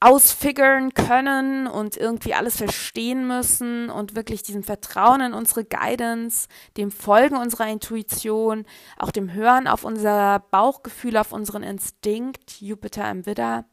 [0.00, 6.90] ausfigern können und irgendwie alles verstehen müssen und wirklich diesem Vertrauen in unsere Guidance, dem
[6.90, 8.64] Folgen unserer Intuition,
[8.96, 13.66] auch dem Hören auf unser Bauchgefühl, auf unseren Instinkt, Jupiter im Widder.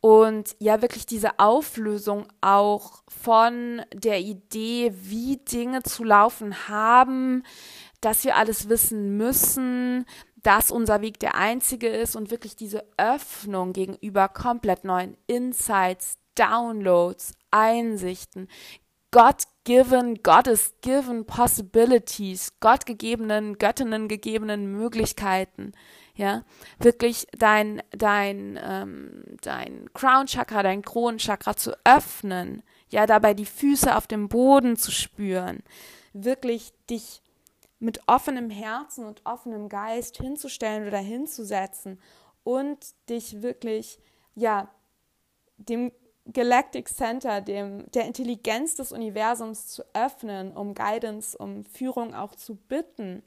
[0.00, 7.42] Und ja, wirklich diese Auflösung auch von der Idee, wie Dinge zu laufen haben,
[8.00, 10.06] dass wir alles wissen müssen,
[10.36, 17.32] dass unser Weg der einzige ist und wirklich diese Öffnung gegenüber komplett neuen Insights, Downloads,
[17.50, 18.46] Einsichten,
[19.10, 25.72] God-given, Goddess-given Possibilities, Gottgegebenen, Göttinnen gegebenen Möglichkeiten
[26.18, 26.42] ja,
[26.80, 33.94] wirklich dein, dein, ähm, dein Crown Chakra, dein Kronenchakra zu öffnen, ja, dabei die Füße
[33.96, 35.62] auf dem Boden zu spüren,
[36.12, 37.22] wirklich dich
[37.78, 42.00] mit offenem Herzen und offenem Geist hinzustellen oder hinzusetzen
[42.42, 42.78] und
[43.08, 44.00] dich wirklich,
[44.34, 44.68] ja,
[45.56, 45.92] dem
[46.32, 52.56] Galactic Center, dem, der Intelligenz des Universums zu öffnen, um Guidance, um Führung auch zu
[52.56, 53.22] bitten,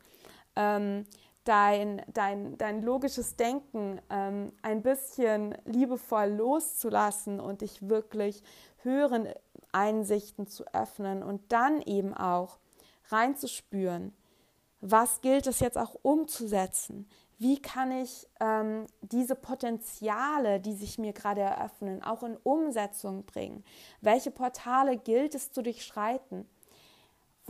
[0.57, 1.05] ähm,
[1.43, 8.43] dein, dein, dein logisches Denken ähm, ein bisschen liebevoll loszulassen und dich wirklich
[8.83, 9.27] höheren
[9.71, 12.59] Einsichten zu öffnen und dann eben auch
[13.09, 14.13] reinzuspüren,
[14.81, 17.07] was gilt es jetzt auch umzusetzen?
[17.37, 23.63] Wie kann ich ähm, diese Potenziale, die sich mir gerade eröffnen, auch in Umsetzung bringen?
[24.01, 26.47] Welche Portale gilt es zu durchschreiten?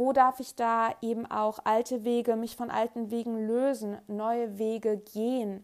[0.03, 4.97] Wo darf ich da eben auch alte Wege, mich von alten Wegen lösen, neue Wege
[4.97, 5.63] gehen?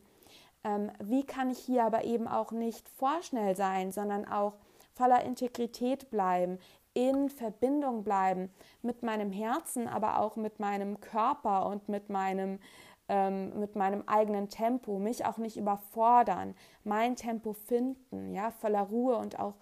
[0.63, 4.54] Ähm, wie kann ich hier aber eben auch nicht vorschnell sein, sondern auch
[4.93, 6.60] voller Integrität bleiben,
[6.93, 8.52] in Verbindung bleiben
[8.84, 12.60] mit meinem Herzen, aber auch mit meinem Körper und mit meinem,
[13.10, 19.17] ähm, mit meinem eigenen Tempo, mich auch nicht überfordern, mein Tempo finden, ja, voller Ruhe
[19.17, 19.56] und auch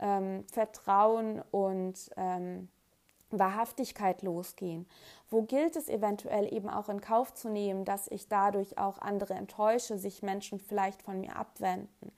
[0.00, 2.68] ähm, Vertrauen und ähm,
[3.30, 4.86] Wahrhaftigkeit losgehen?
[5.28, 9.34] Wo gilt es eventuell eben auch in Kauf zu nehmen, dass ich dadurch auch andere
[9.34, 12.12] enttäusche, sich Menschen vielleicht von mir abwenden?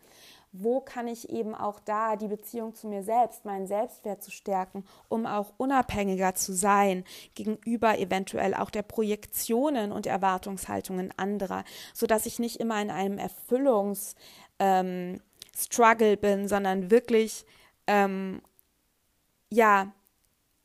[0.53, 4.85] Wo kann ich eben auch da die Beziehung zu mir selbst, meinen Selbstwert zu stärken,
[5.09, 12.38] um auch unabhängiger zu sein gegenüber eventuell auch der Projektionen und Erwartungshaltungen anderer, sodass ich
[12.38, 14.14] nicht immer in einem Erfüllungs
[14.59, 15.21] ähm,
[16.21, 17.44] bin, sondern wirklich
[17.87, 18.40] ähm,
[19.51, 19.92] ja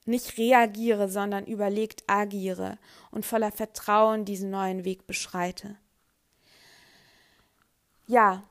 [0.07, 2.77] nicht reagiere, sondern überlegt agiere
[3.11, 5.77] und voller Vertrauen diesen neuen Weg beschreite.
[8.07, 8.43] Ja,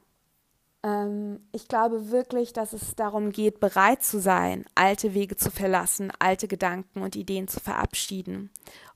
[0.82, 6.12] ähm, ich glaube wirklich, dass es darum geht, bereit zu sein, alte Wege zu verlassen,
[6.18, 8.50] alte Gedanken und Ideen zu verabschieden.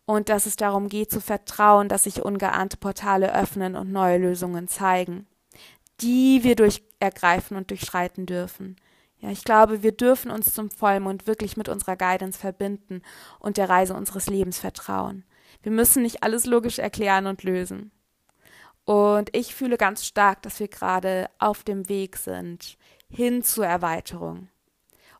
[0.04, 4.68] Und dass es darum geht, zu vertrauen, dass sich ungeahnte Portale öffnen und neue Lösungen
[4.68, 5.26] zeigen,
[6.00, 8.76] die wir durch ergreifen und durchschreiten dürfen.
[9.18, 13.02] Ja, ich glaube, wir dürfen uns zum Vollmond wirklich mit unserer Guidance verbinden
[13.38, 15.24] und der Reise unseres Lebens vertrauen.
[15.62, 17.90] Wir müssen nicht alles logisch erklären und lösen.
[18.84, 22.76] Und ich fühle ganz stark, dass wir gerade auf dem Weg sind
[23.08, 24.48] hin zur Erweiterung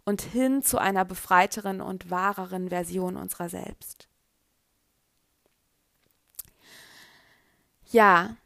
[0.04, 4.08] und hin zu einer befreiteren und wahreren Version unserer selbst.
[7.90, 8.36] Ja,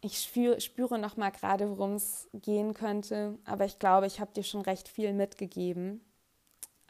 [0.00, 4.32] ich spüre, spüre noch mal gerade, worum es gehen könnte, aber ich glaube, ich habe
[4.32, 6.00] dir schon recht viel mitgegeben.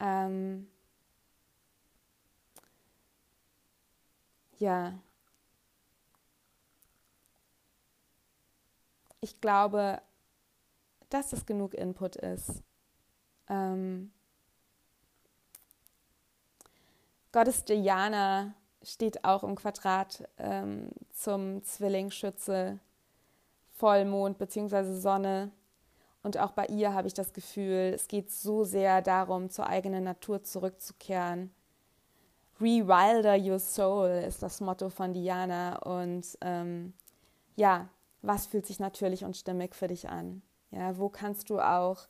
[0.00, 0.68] Ähm
[4.58, 4.98] ja.
[9.20, 10.00] Ich glaube,
[11.10, 12.62] dass es genug Input ist.
[13.48, 14.12] Ähm
[17.32, 22.78] Gottes Diana steht auch im Quadrat ähm, zum Zwillingsschütze
[23.78, 24.94] Vollmond bzw.
[24.94, 25.52] Sonne.
[26.22, 30.04] Und auch bei ihr habe ich das Gefühl, es geht so sehr darum, zur eigenen
[30.04, 31.52] Natur zurückzukehren.
[32.60, 35.78] Rewilder your soul ist das Motto von Diana.
[35.78, 36.92] Und ähm,
[37.56, 37.88] ja,
[38.20, 40.42] was fühlt sich natürlich und stimmig für dich an?
[40.70, 42.08] Ja, wo kannst du auch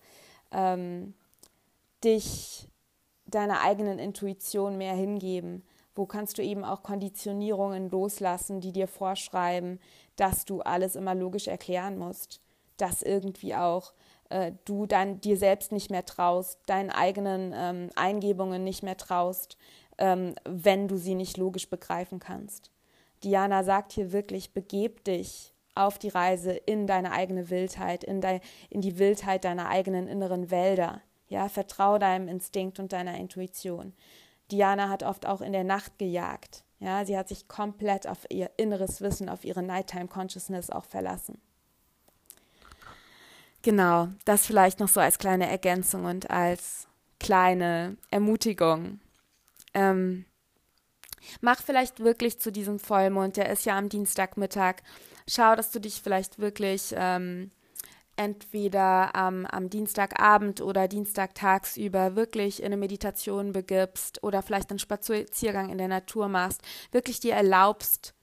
[0.51, 1.15] ähm,
[2.03, 2.67] dich
[3.27, 5.65] deiner eigenen Intuition mehr hingeben?
[5.95, 9.81] Wo kannst du eben auch Konditionierungen loslassen, die dir vorschreiben,
[10.19, 12.43] dass du alles immer logisch erklären musst,
[12.77, 13.93] dass irgendwie auch
[14.29, 19.57] äh, du dann dir selbst nicht mehr traust, deinen eigenen ähm, Eingebungen nicht mehr traust,
[19.97, 22.71] ähm, wenn du sie nicht logisch begreifen kannst.
[23.25, 28.41] Diana sagt hier wirklich, begeb dich auf die Reise in deine eigene Wildheit, in, de,
[28.71, 31.01] in die Wildheit deiner eigenen inneren Wälder.
[31.29, 33.93] Ja, vertrau deinem Instinkt und deiner Intuition.
[34.51, 36.65] Diana hat oft auch in der Nacht gejagt.
[36.81, 41.41] Ja, sie hat sich komplett auf ihr inneres Wissen, auf ihre Nighttime Consciousness auch verlassen.
[43.63, 46.87] Genau, das vielleicht noch so als kleine Ergänzung und als
[47.19, 49.01] kleine Ermutigung.
[49.75, 50.25] Ähm,
[51.41, 54.77] mach vielleicht wirklich zu diesem Vollmond, der ist ja am Dienstagmittag.
[55.27, 57.51] Schau, dass du dich vielleicht wirklich ähm,
[58.19, 64.79] entweder am, am Dienstagabend oder Dienstag tagsüber wirklich in eine Meditation begibst oder vielleicht einen
[64.79, 68.15] Spaziergang in der Natur machst, wirklich dir erlaubst,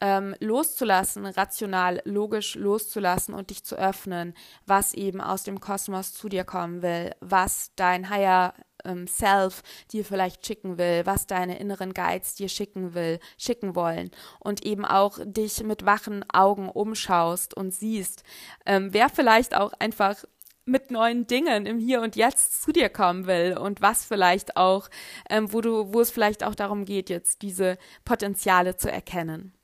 [0.00, 4.34] ähm, loszulassen, rational, logisch loszulassen und dich zu öffnen,
[4.66, 9.62] was eben aus dem Kosmos zu dir kommen will, was dein Higher ähm, Self
[9.92, 14.10] dir vielleicht schicken will, was deine inneren Guides dir schicken will, schicken wollen
[14.40, 18.22] und eben auch dich mit wachen Augen umschaust und siehst,
[18.66, 20.24] ähm, wer vielleicht auch einfach
[20.68, 24.88] mit neuen Dingen im Hier und Jetzt zu dir kommen will und was vielleicht auch,
[25.30, 29.54] ähm, wo du, wo es vielleicht auch darum geht, jetzt diese Potenziale zu erkennen.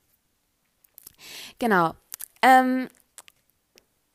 [1.58, 1.94] Genau.
[2.42, 2.88] Ähm,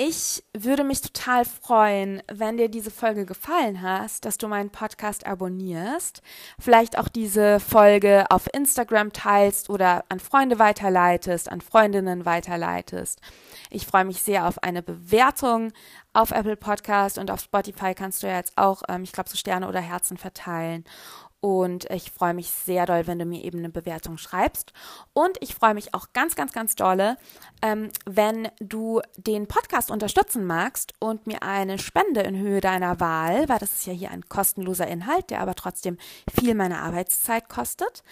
[0.01, 5.27] ich würde mich total freuen, wenn dir diese Folge gefallen hat, dass du meinen Podcast
[5.27, 6.21] abonnierst,
[6.57, 13.19] vielleicht auch diese Folge auf Instagram teilst oder an Freunde weiterleitest, an Freundinnen weiterleitest.
[13.69, 15.73] Ich freue mich sehr auf eine Bewertung
[16.13, 19.35] auf Apple Podcast und auf Spotify kannst du ja jetzt auch, ähm, ich glaube, so
[19.35, 20.85] Sterne oder Herzen verteilen.
[21.41, 24.73] Und ich freue mich sehr doll, wenn du mir eben eine Bewertung schreibst.
[25.13, 27.17] Und ich freue mich auch ganz, ganz, ganz dolle,
[27.61, 33.47] ähm, wenn du den Podcast unterstützen magst und mir eine Spende in Höhe deiner Wahl,
[33.47, 35.97] weil das ist ja hier ein kostenloser Inhalt, der aber trotzdem
[36.33, 38.03] viel meiner Arbeitszeit kostet,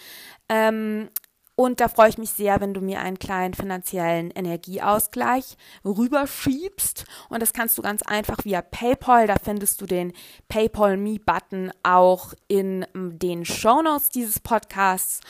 [0.48, 1.10] ähm,
[1.58, 7.04] und da freue ich mich sehr, wenn du mir einen kleinen finanziellen Energieausgleich rüberschiebst.
[7.30, 9.26] Und das kannst du ganz einfach via PayPal.
[9.26, 10.12] Da findest du den
[10.48, 15.20] PayPal Me Button auch in den Show Notes dieses Podcasts.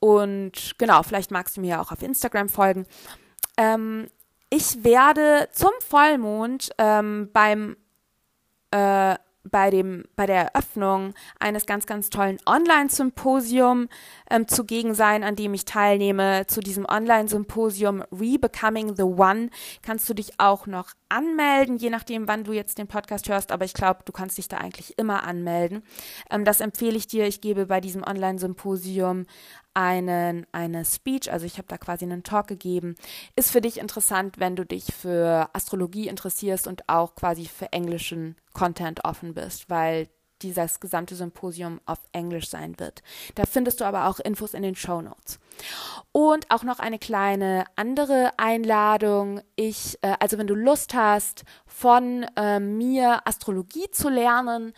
[0.00, 2.84] Und genau, vielleicht magst du mir auch auf Instagram folgen.
[3.56, 4.08] Ähm,
[4.50, 7.76] ich werde zum Vollmond ähm, beim
[8.72, 9.14] äh,
[9.50, 13.88] bei dem bei der Eröffnung eines ganz ganz tollen Online-Symposium
[14.30, 16.46] ähm, zugegen sein, an dem ich teilnehme.
[16.46, 19.50] Zu diesem Online-Symposium Rebecoming the One
[19.82, 23.52] kannst du dich auch noch anmelden, je nachdem, wann du jetzt den Podcast hörst.
[23.52, 25.82] Aber ich glaube, du kannst dich da eigentlich immer anmelden.
[26.30, 27.26] Ähm, das empfehle ich dir.
[27.26, 29.26] Ich gebe bei diesem Online-Symposium
[29.74, 32.96] einen, eine Speech, also ich habe da quasi einen Talk gegeben.
[33.36, 38.36] Ist für dich interessant, wenn du dich für Astrologie interessierst und auch quasi für englischen
[38.52, 40.08] Content offen bist, weil
[40.42, 43.02] dieses gesamte Symposium auf Englisch sein wird.
[43.34, 45.38] Da findest du aber auch Infos in den Show Notes.
[46.12, 49.40] Und auch noch eine kleine andere Einladung.
[49.56, 54.72] Ich, äh, also wenn du Lust hast, von äh, mir Astrologie zu lernen,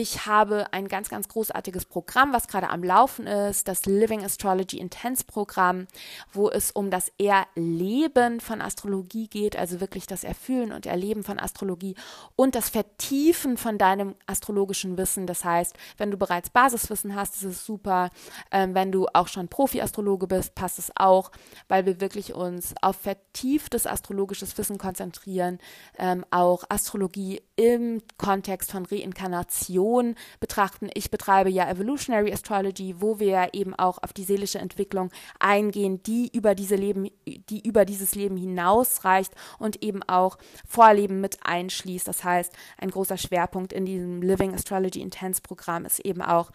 [0.00, 4.78] ich habe ein ganz, ganz großartiges Programm, was gerade am Laufen ist, das Living Astrology
[4.78, 5.88] Intense Programm,
[6.32, 11.40] wo es um das Erleben von Astrologie geht, also wirklich das Erfühlen und Erleben von
[11.40, 11.96] Astrologie
[12.36, 15.26] und das Vertiefen von deinem astrologischen Wissen.
[15.26, 18.10] Das heißt, wenn du bereits Basiswissen hast, ist es super.
[18.52, 21.32] Ähm, wenn du auch schon Profi-Astrologe bist, passt es auch,
[21.66, 25.58] weil wir wirklich uns auf vertieftes astrologisches Wissen konzentrieren,
[25.98, 30.90] ähm, auch Astrologie im Kontext von Reinkarnation betrachten.
[30.94, 36.30] Ich betreibe ja Evolutionary Astrology, wo wir eben auch auf die seelische Entwicklung eingehen, die
[36.32, 40.38] über diese Leben, die über dieses Leben hinausreicht und eben auch
[40.68, 42.06] Vorleben mit einschließt.
[42.06, 46.52] Das heißt, ein großer Schwerpunkt in diesem Living Astrology Intense Programm ist eben auch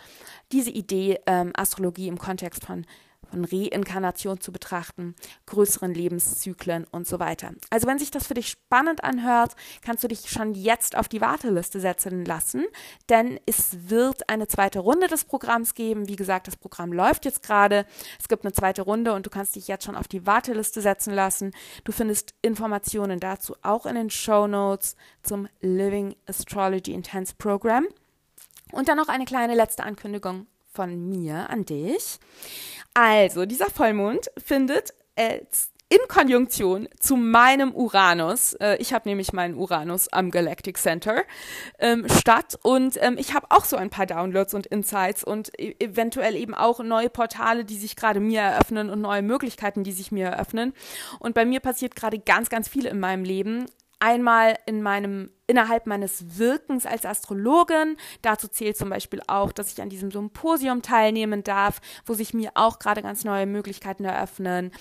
[0.54, 2.86] diese Idee, ähm, Astrologie im Kontext von
[3.34, 5.16] von Reinkarnation zu betrachten,
[5.48, 7.52] größeren Lebenszyklen und so weiter.
[7.72, 11.20] Also wenn sich das für dich spannend anhört, kannst du dich schon jetzt auf die
[11.20, 12.66] Warteliste setzen lassen,
[13.10, 16.08] denn es wird eine zweite Runde des Programms geben.
[16.08, 17.86] Wie gesagt, das Programm läuft jetzt gerade.
[18.20, 21.14] Es gibt eine zweite Runde und du kannst dich jetzt schon auf die Warteliste setzen
[21.14, 21.52] lassen.
[21.84, 27.88] Du findest Informationen dazu auch in den Show Notes zum Living Astrology Intense Program.
[28.72, 32.20] Und dann noch eine kleine letzte Ankündigung von mir an dich.
[32.94, 35.40] Also, dieser Vollmond findet äh,
[35.94, 41.22] in Konjunktion zu meinem Uranus, äh, ich habe nämlich meinen Uranus am Galactic Center,
[41.78, 42.58] ähm, statt.
[42.64, 46.56] Und ähm, ich habe auch so ein paar Downloads und Insights und e eventuell eben
[46.56, 50.74] auch neue Portale, die sich gerade mir eröffnen und neue Möglichkeiten, die sich mir eröffnen.
[51.20, 53.66] Und bei mir passiert gerade ganz, ganz viel in meinem Leben
[54.04, 57.98] einmal in meinem innerhalb meines Wirkens als Astrologin.
[58.22, 62.52] Dazu zählt zum Beispiel auch, dass ich an diesem Symposium teilnehmen darf, wo sich mir
[62.56, 64.72] auch gerade ganz neue Möglichkeiten eröffnen.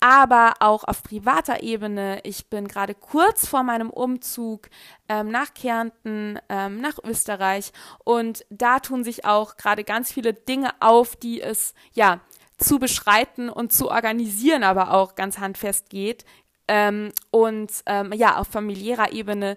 [0.00, 2.20] Aber auch auf privater Ebene.
[2.22, 4.68] Ich bin gerade kurz vor meinem Umzug
[5.08, 7.72] ähm, nach Kärnten, ähm, nach Österreich.
[8.04, 12.20] Und da tun sich auch gerade ganz viele Dinge auf, die es, ja,
[12.56, 16.24] zu beschreiten und zu organisieren aber auch ganz handfest geht,
[16.68, 19.56] ähm, und ähm, ja, auf familiärer Ebene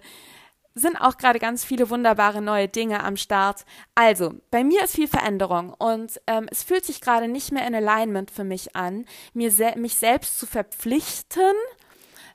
[0.74, 3.64] sind auch gerade ganz viele wunderbare neue Dinge am Start.
[3.94, 7.74] Also, bei mir ist viel Veränderung und ähm, es fühlt sich gerade nicht mehr in
[7.74, 9.04] Alignment für mich an,
[9.34, 11.54] mir se mich selbst zu verpflichten,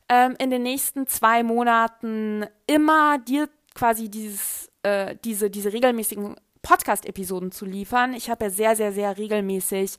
[0.09, 7.51] ähm, in den nächsten zwei Monaten immer dir quasi dieses, äh, diese, diese regelmäßigen Podcast-Episoden
[7.51, 8.13] zu liefern.
[8.13, 9.97] Ich habe ja sehr, sehr, sehr regelmäßig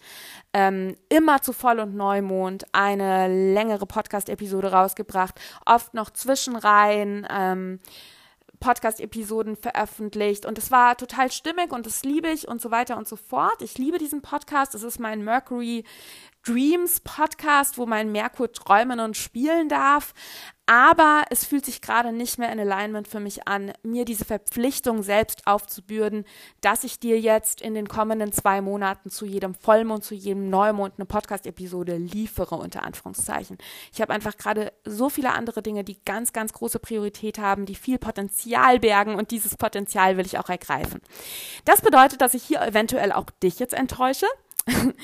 [0.53, 7.27] ähm, immer zu Voll- und Neumond eine längere Podcast-Episode rausgebracht, oft noch Zwischenreihen.
[7.31, 7.79] Ähm,
[8.61, 13.07] Podcast-Episoden veröffentlicht und es war total stimmig und das liebe ich und so weiter und
[13.07, 13.61] so fort.
[13.61, 14.75] Ich liebe diesen Podcast.
[14.75, 15.85] Es ist mein Mercury
[16.45, 20.13] Dreams Podcast, wo mein Merkur träumen und spielen darf.
[20.67, 25.03] Aber es fühlt sich gerade nicht mehr in Alignment für mich an, mir diese Verpflichtung
[25.03, 26.25] selbst aufzubürden,
[26.63, 30.95] dass ich dir jetzt in den kommenden zwei Monaten zu jedem Vollmond, zu jedem Neumond
[30.97, 33.59] eine Podcast-Episode liefere, unter Anführungszeichen.
[33.93, 37.75] Ich habe einfach gerade so viele andere Dinge, die ganz, ganz große Priorität haben, die
[37.75, 41.03] viel Potenzial bergen und dieses Potenzial will ich auch ergreifen.
[41.67, 44.27] Das bedeutet, dass ich hier eventuell auch dich jetzt enttäusche,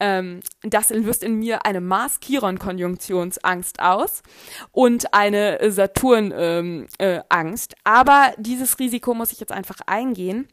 [0.00, 4.22] ähm, das löst in mir eine Mars-Chiron-Konjunktionsangst aus
[4.70, 6.92] und eine Saturn-Angst.
[6.98, 7.22] Ähm, äh,
[7.84, 10.48] Aber dieses Risiko muss ich jetzt einfach eingehen.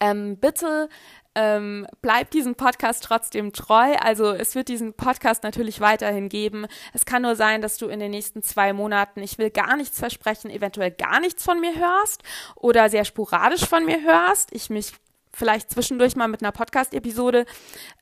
[0.00, 0.88] Ähm, bitte
[1.34, 3.94] ähm, bleibt diesem Podcast trotzdem treu.
[4.00, 6.66] Also es wird diesen Podcast natürlich weiterhin geben.
[6.92, 9.98] Es kann nur sein, dass du in den nächsten zwei Monaten, ich will gar nichts
[9.98, 12.22] versprechen, eventuell gar nichts von mir hörst
[12.56, 14.52] oder sehr sporadisch von mir hörst.
[14.52, 14.92] Ich mich
[15.34, 17.46] vielleicht zwischendurch mal mit einer Podcast-Episode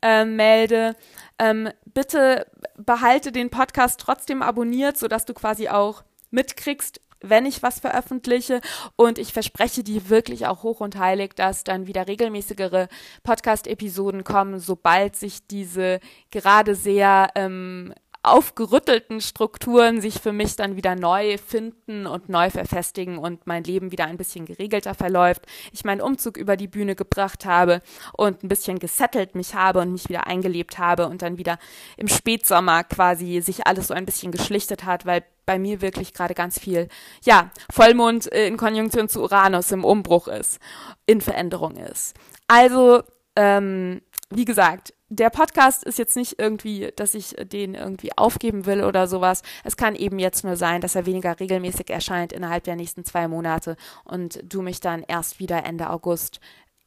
[0.02, 0.96] äh, melde.
[1.38, 7.80] Ähm, bitte behalte den Podcast trotzdem abonniert, sodass du quasi auch mitkriegst, wenn ich was
[7.80, 8.60] veröffentliche.
[8.96, 12.88] Und ich verspreche dir wirklich auch hoch und heilig, dass dann wieder regelmäßigere
[13.22, 16.00] Podcast-Episoden kommen, sobald sich diese
[16.30, 23.16] gerade sehr ähm, aufgerüttelten Strukturen sich für mich dann wieder neu finden und neu verfestigen
[23.16, 25.46] und mein Leben wieder ein bisschen geregelter verläuft.
[25.72, 27.80] Ich meinen Umzug über die Bühne gebracht habe
[28.12, 31.58] und ein bisschen gesettelt mich habe und mich wieder eingelebt habe und dann wieder
[31.96, 36.34] im Spätsommer quasi sich alles so ein bisschen geschlichtet hat, weil bei mir wirklich gerade
[36.34, 36.88] ganz viel,
[37.24, 40.60] ja, Vollmond äh, in Konjunktion zu Uranus im Umbruch ist,
[41.06, 42.14] in Veränderung ist.
[42.46, 43.02] Also,
[43.34, 48.84] ähm, wie gesagt, der Podcast ist jetzt nicht irgendwie, dass ich den irgendwie aufgeben will
[48.84, 49.42] oder sowas.
[49.64, 53.26] Es kann eben jetzt nur sein, dass er weniger regelmäßig erscheint innerhalb der nächsten zwei
[53.26, 56.40] Monate und du mich dann erst wieder Ende August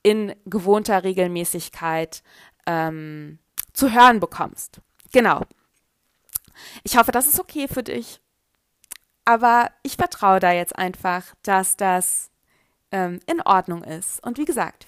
[0.04, 2.24] in gewohnter Regelmäßigkeit
[2.66, 3.40] ähm,
[3.74, 4.80] zu hören bekommst.
[5.12, 5.42] Genau.
[6.84, 8.22] Ich hoffe, das ist okay für dich.
[9.26, 12.32] Aber ich vertraue da jetzt einfach, dass das
[12.92, 14.26] ähm, in Ordnung ist.
[14.26, 14.86] Und wie gesagt,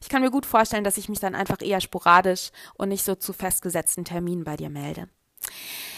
[0.00, 3.14] ich kann mir gut vorstellen, dass ich mich dann einfach eher sporadisch und nicht so
[3.14, 5.08] zu festgesetzten Terminen bei dir melde.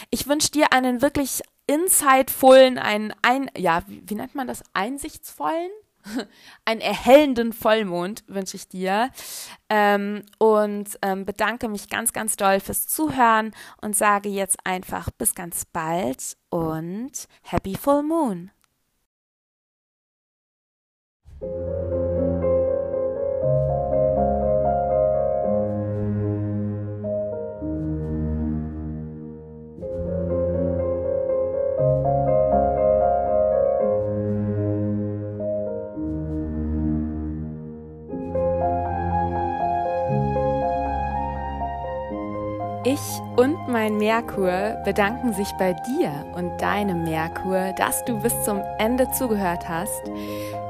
[0.09, 4.63] Ich wünsche dir einen wirklich insightvollen, einen, ein, ja, wie, nennt man das?
[4.73, 5.69] Einsichtsvollen?
[6.65, 9.11] einen erhellenden Vollmond wünsche ich dir
[9.69, 15.35] ähm, und ähm, bedanke mich ganz, ganz doll fürs Zuhören und sage jetzt einfach bis
[15.35, 18.51] ganz bald und Happy Full Moon.
[42.91, 48.63] Ich und mein Merkur bedanken sich bei dir und deinem Merkur, dass du bis zum
[48.79, 50.01] Ende zugehört hast.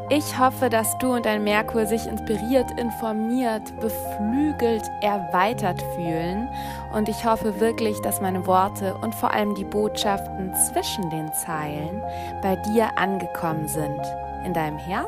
[0.09, 6.49] Ich hoffe, dass du und dein Merkur sich inspiriert, informiert, beflügelt, erweitert fühlen.
[6.93, 12.03] Und ich hoffe wirklich, dass meine Worte und vor allem die Botschaften zwischen den Zeilen
[12.41, 14.01] bei dir angekommen sind.
[14.43, 15.07] In deinem Herz,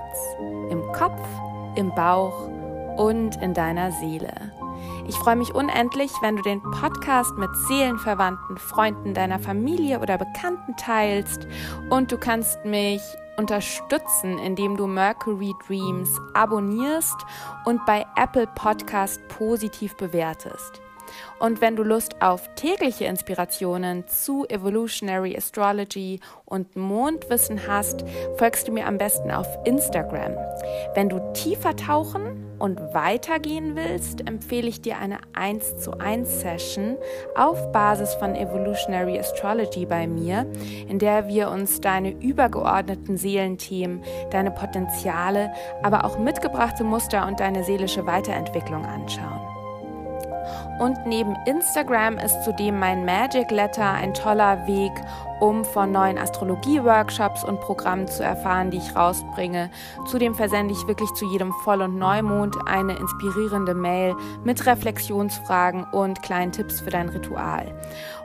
[0.69, 1.27] im Kopf,
[1.75, 2.47] im Bauch
[2.95, 4.31] und in deiner Seele.
[5.07, 10.75] Ich freue mich unendlich, wenn du den Podcast mit Seelenverwandten, Freunden deiner Familie oder Bekannten
[10.77, 11.47] teilst
[11.89, 13.01] und du kannst mich
[13.37, 17.17] unterstützen, indem du Mercury Dreams abonnierst
[17.65, 20.81] und bei Apple Podcast positiv bewertest.
[21.39, 28.03] Und wenn du Lust auf tägliche Inspirationen zu Evolutionary Astrology und Mondwissen hast,
[28.37, 30.35] folgst du mir am besten auf Instagram.
[30.93, 36.95] Wenn du tiefer tauchen und weitergehen willst, empfehle ich dir eine 1 zu 1 Session
[37.35, 40.45] auf Basis von Evolutionary Astrology bei mir,
[40.87, 45.51] in der wir uns deine übergeordneten Seelenthemen, deine Potenziale,
[45.81, 49.40] aber auch mitgebrachte Muster und deine seelische Weiterentwicklung anschauen.
[50.81, 54.91] Und neben Instagram ist zudem mein Magic Letter ein toller Weg,
[55.39, 59.69] um von neuen Astrologie-Workshops und Programmen zu erfahren, die ich rausbringe.
[60.07, 66.23] Zudem versende ich wirklich zu jedem Voll- und Neumond eine inspirierende Mail mit Reflexionsfragen und
[66.23, 67.75] kleinen Tipps für dein Ritual.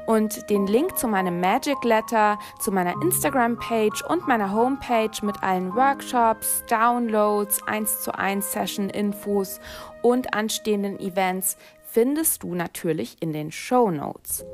[0.07, 5.75] Und den Link zu meinem Magic Letter, zu meiner Instagram-Page und meiner Homepage mit allen
[5.75, 9.61] Workshops, Downloads, 1 zu 1 Session-Infos
[10.03, 11.57] und anstehenden Events
[11.97, 14.45] findest du natürlich in den Show Notes.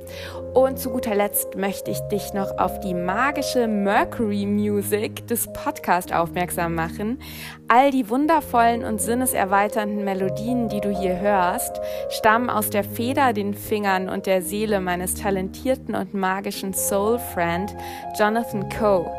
[0.55, 6.13] Und zu guter Letzt möchte ich dich noch auf die magische Mercury Music des Podcasts
[6.13, 7.19] aufmerksam machen.
[7.67, 11.81] All die wundervollen und sinneserweiternden Melodien, die du hier hörst,
[12.11, 17.75] stammen aus der Feder, den Fingern und der Seele meines talentierten und magischen Soul Friend
[18.17, 19.11] Jonathan Coe.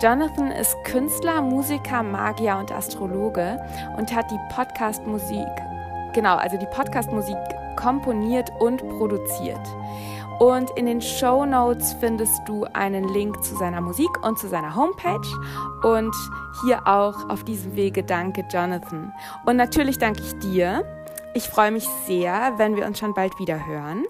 [0.00, 3.60] Jonathan ist Künstler, Musiker, Magier und Astrologe
[3.98, 5.46] und hat die Podcast-Musik
[6.16, 7.36] genau, also die Podcast-Musik
[7.76, 9.60] komponiert und produziert.
[10.38, 14.74] Und in den Show Notes findest du einen Link zu seiner Musik und zu seiner
[14.74, 15.26] Homepage.
[15.82, 16.14] Und
[16.62, 19.12] hier auch auf diesem Wege danke Jonathan.
[19.46, 20.84] Und natürlich danke ich dir.
[21.34, 24.04] Ich freue mich sehr, wenn wir uns schon bald wieder hören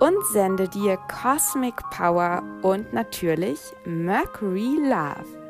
[0.00, 5.43] und sende dir Cosmic Power und natürlich Mercury Love.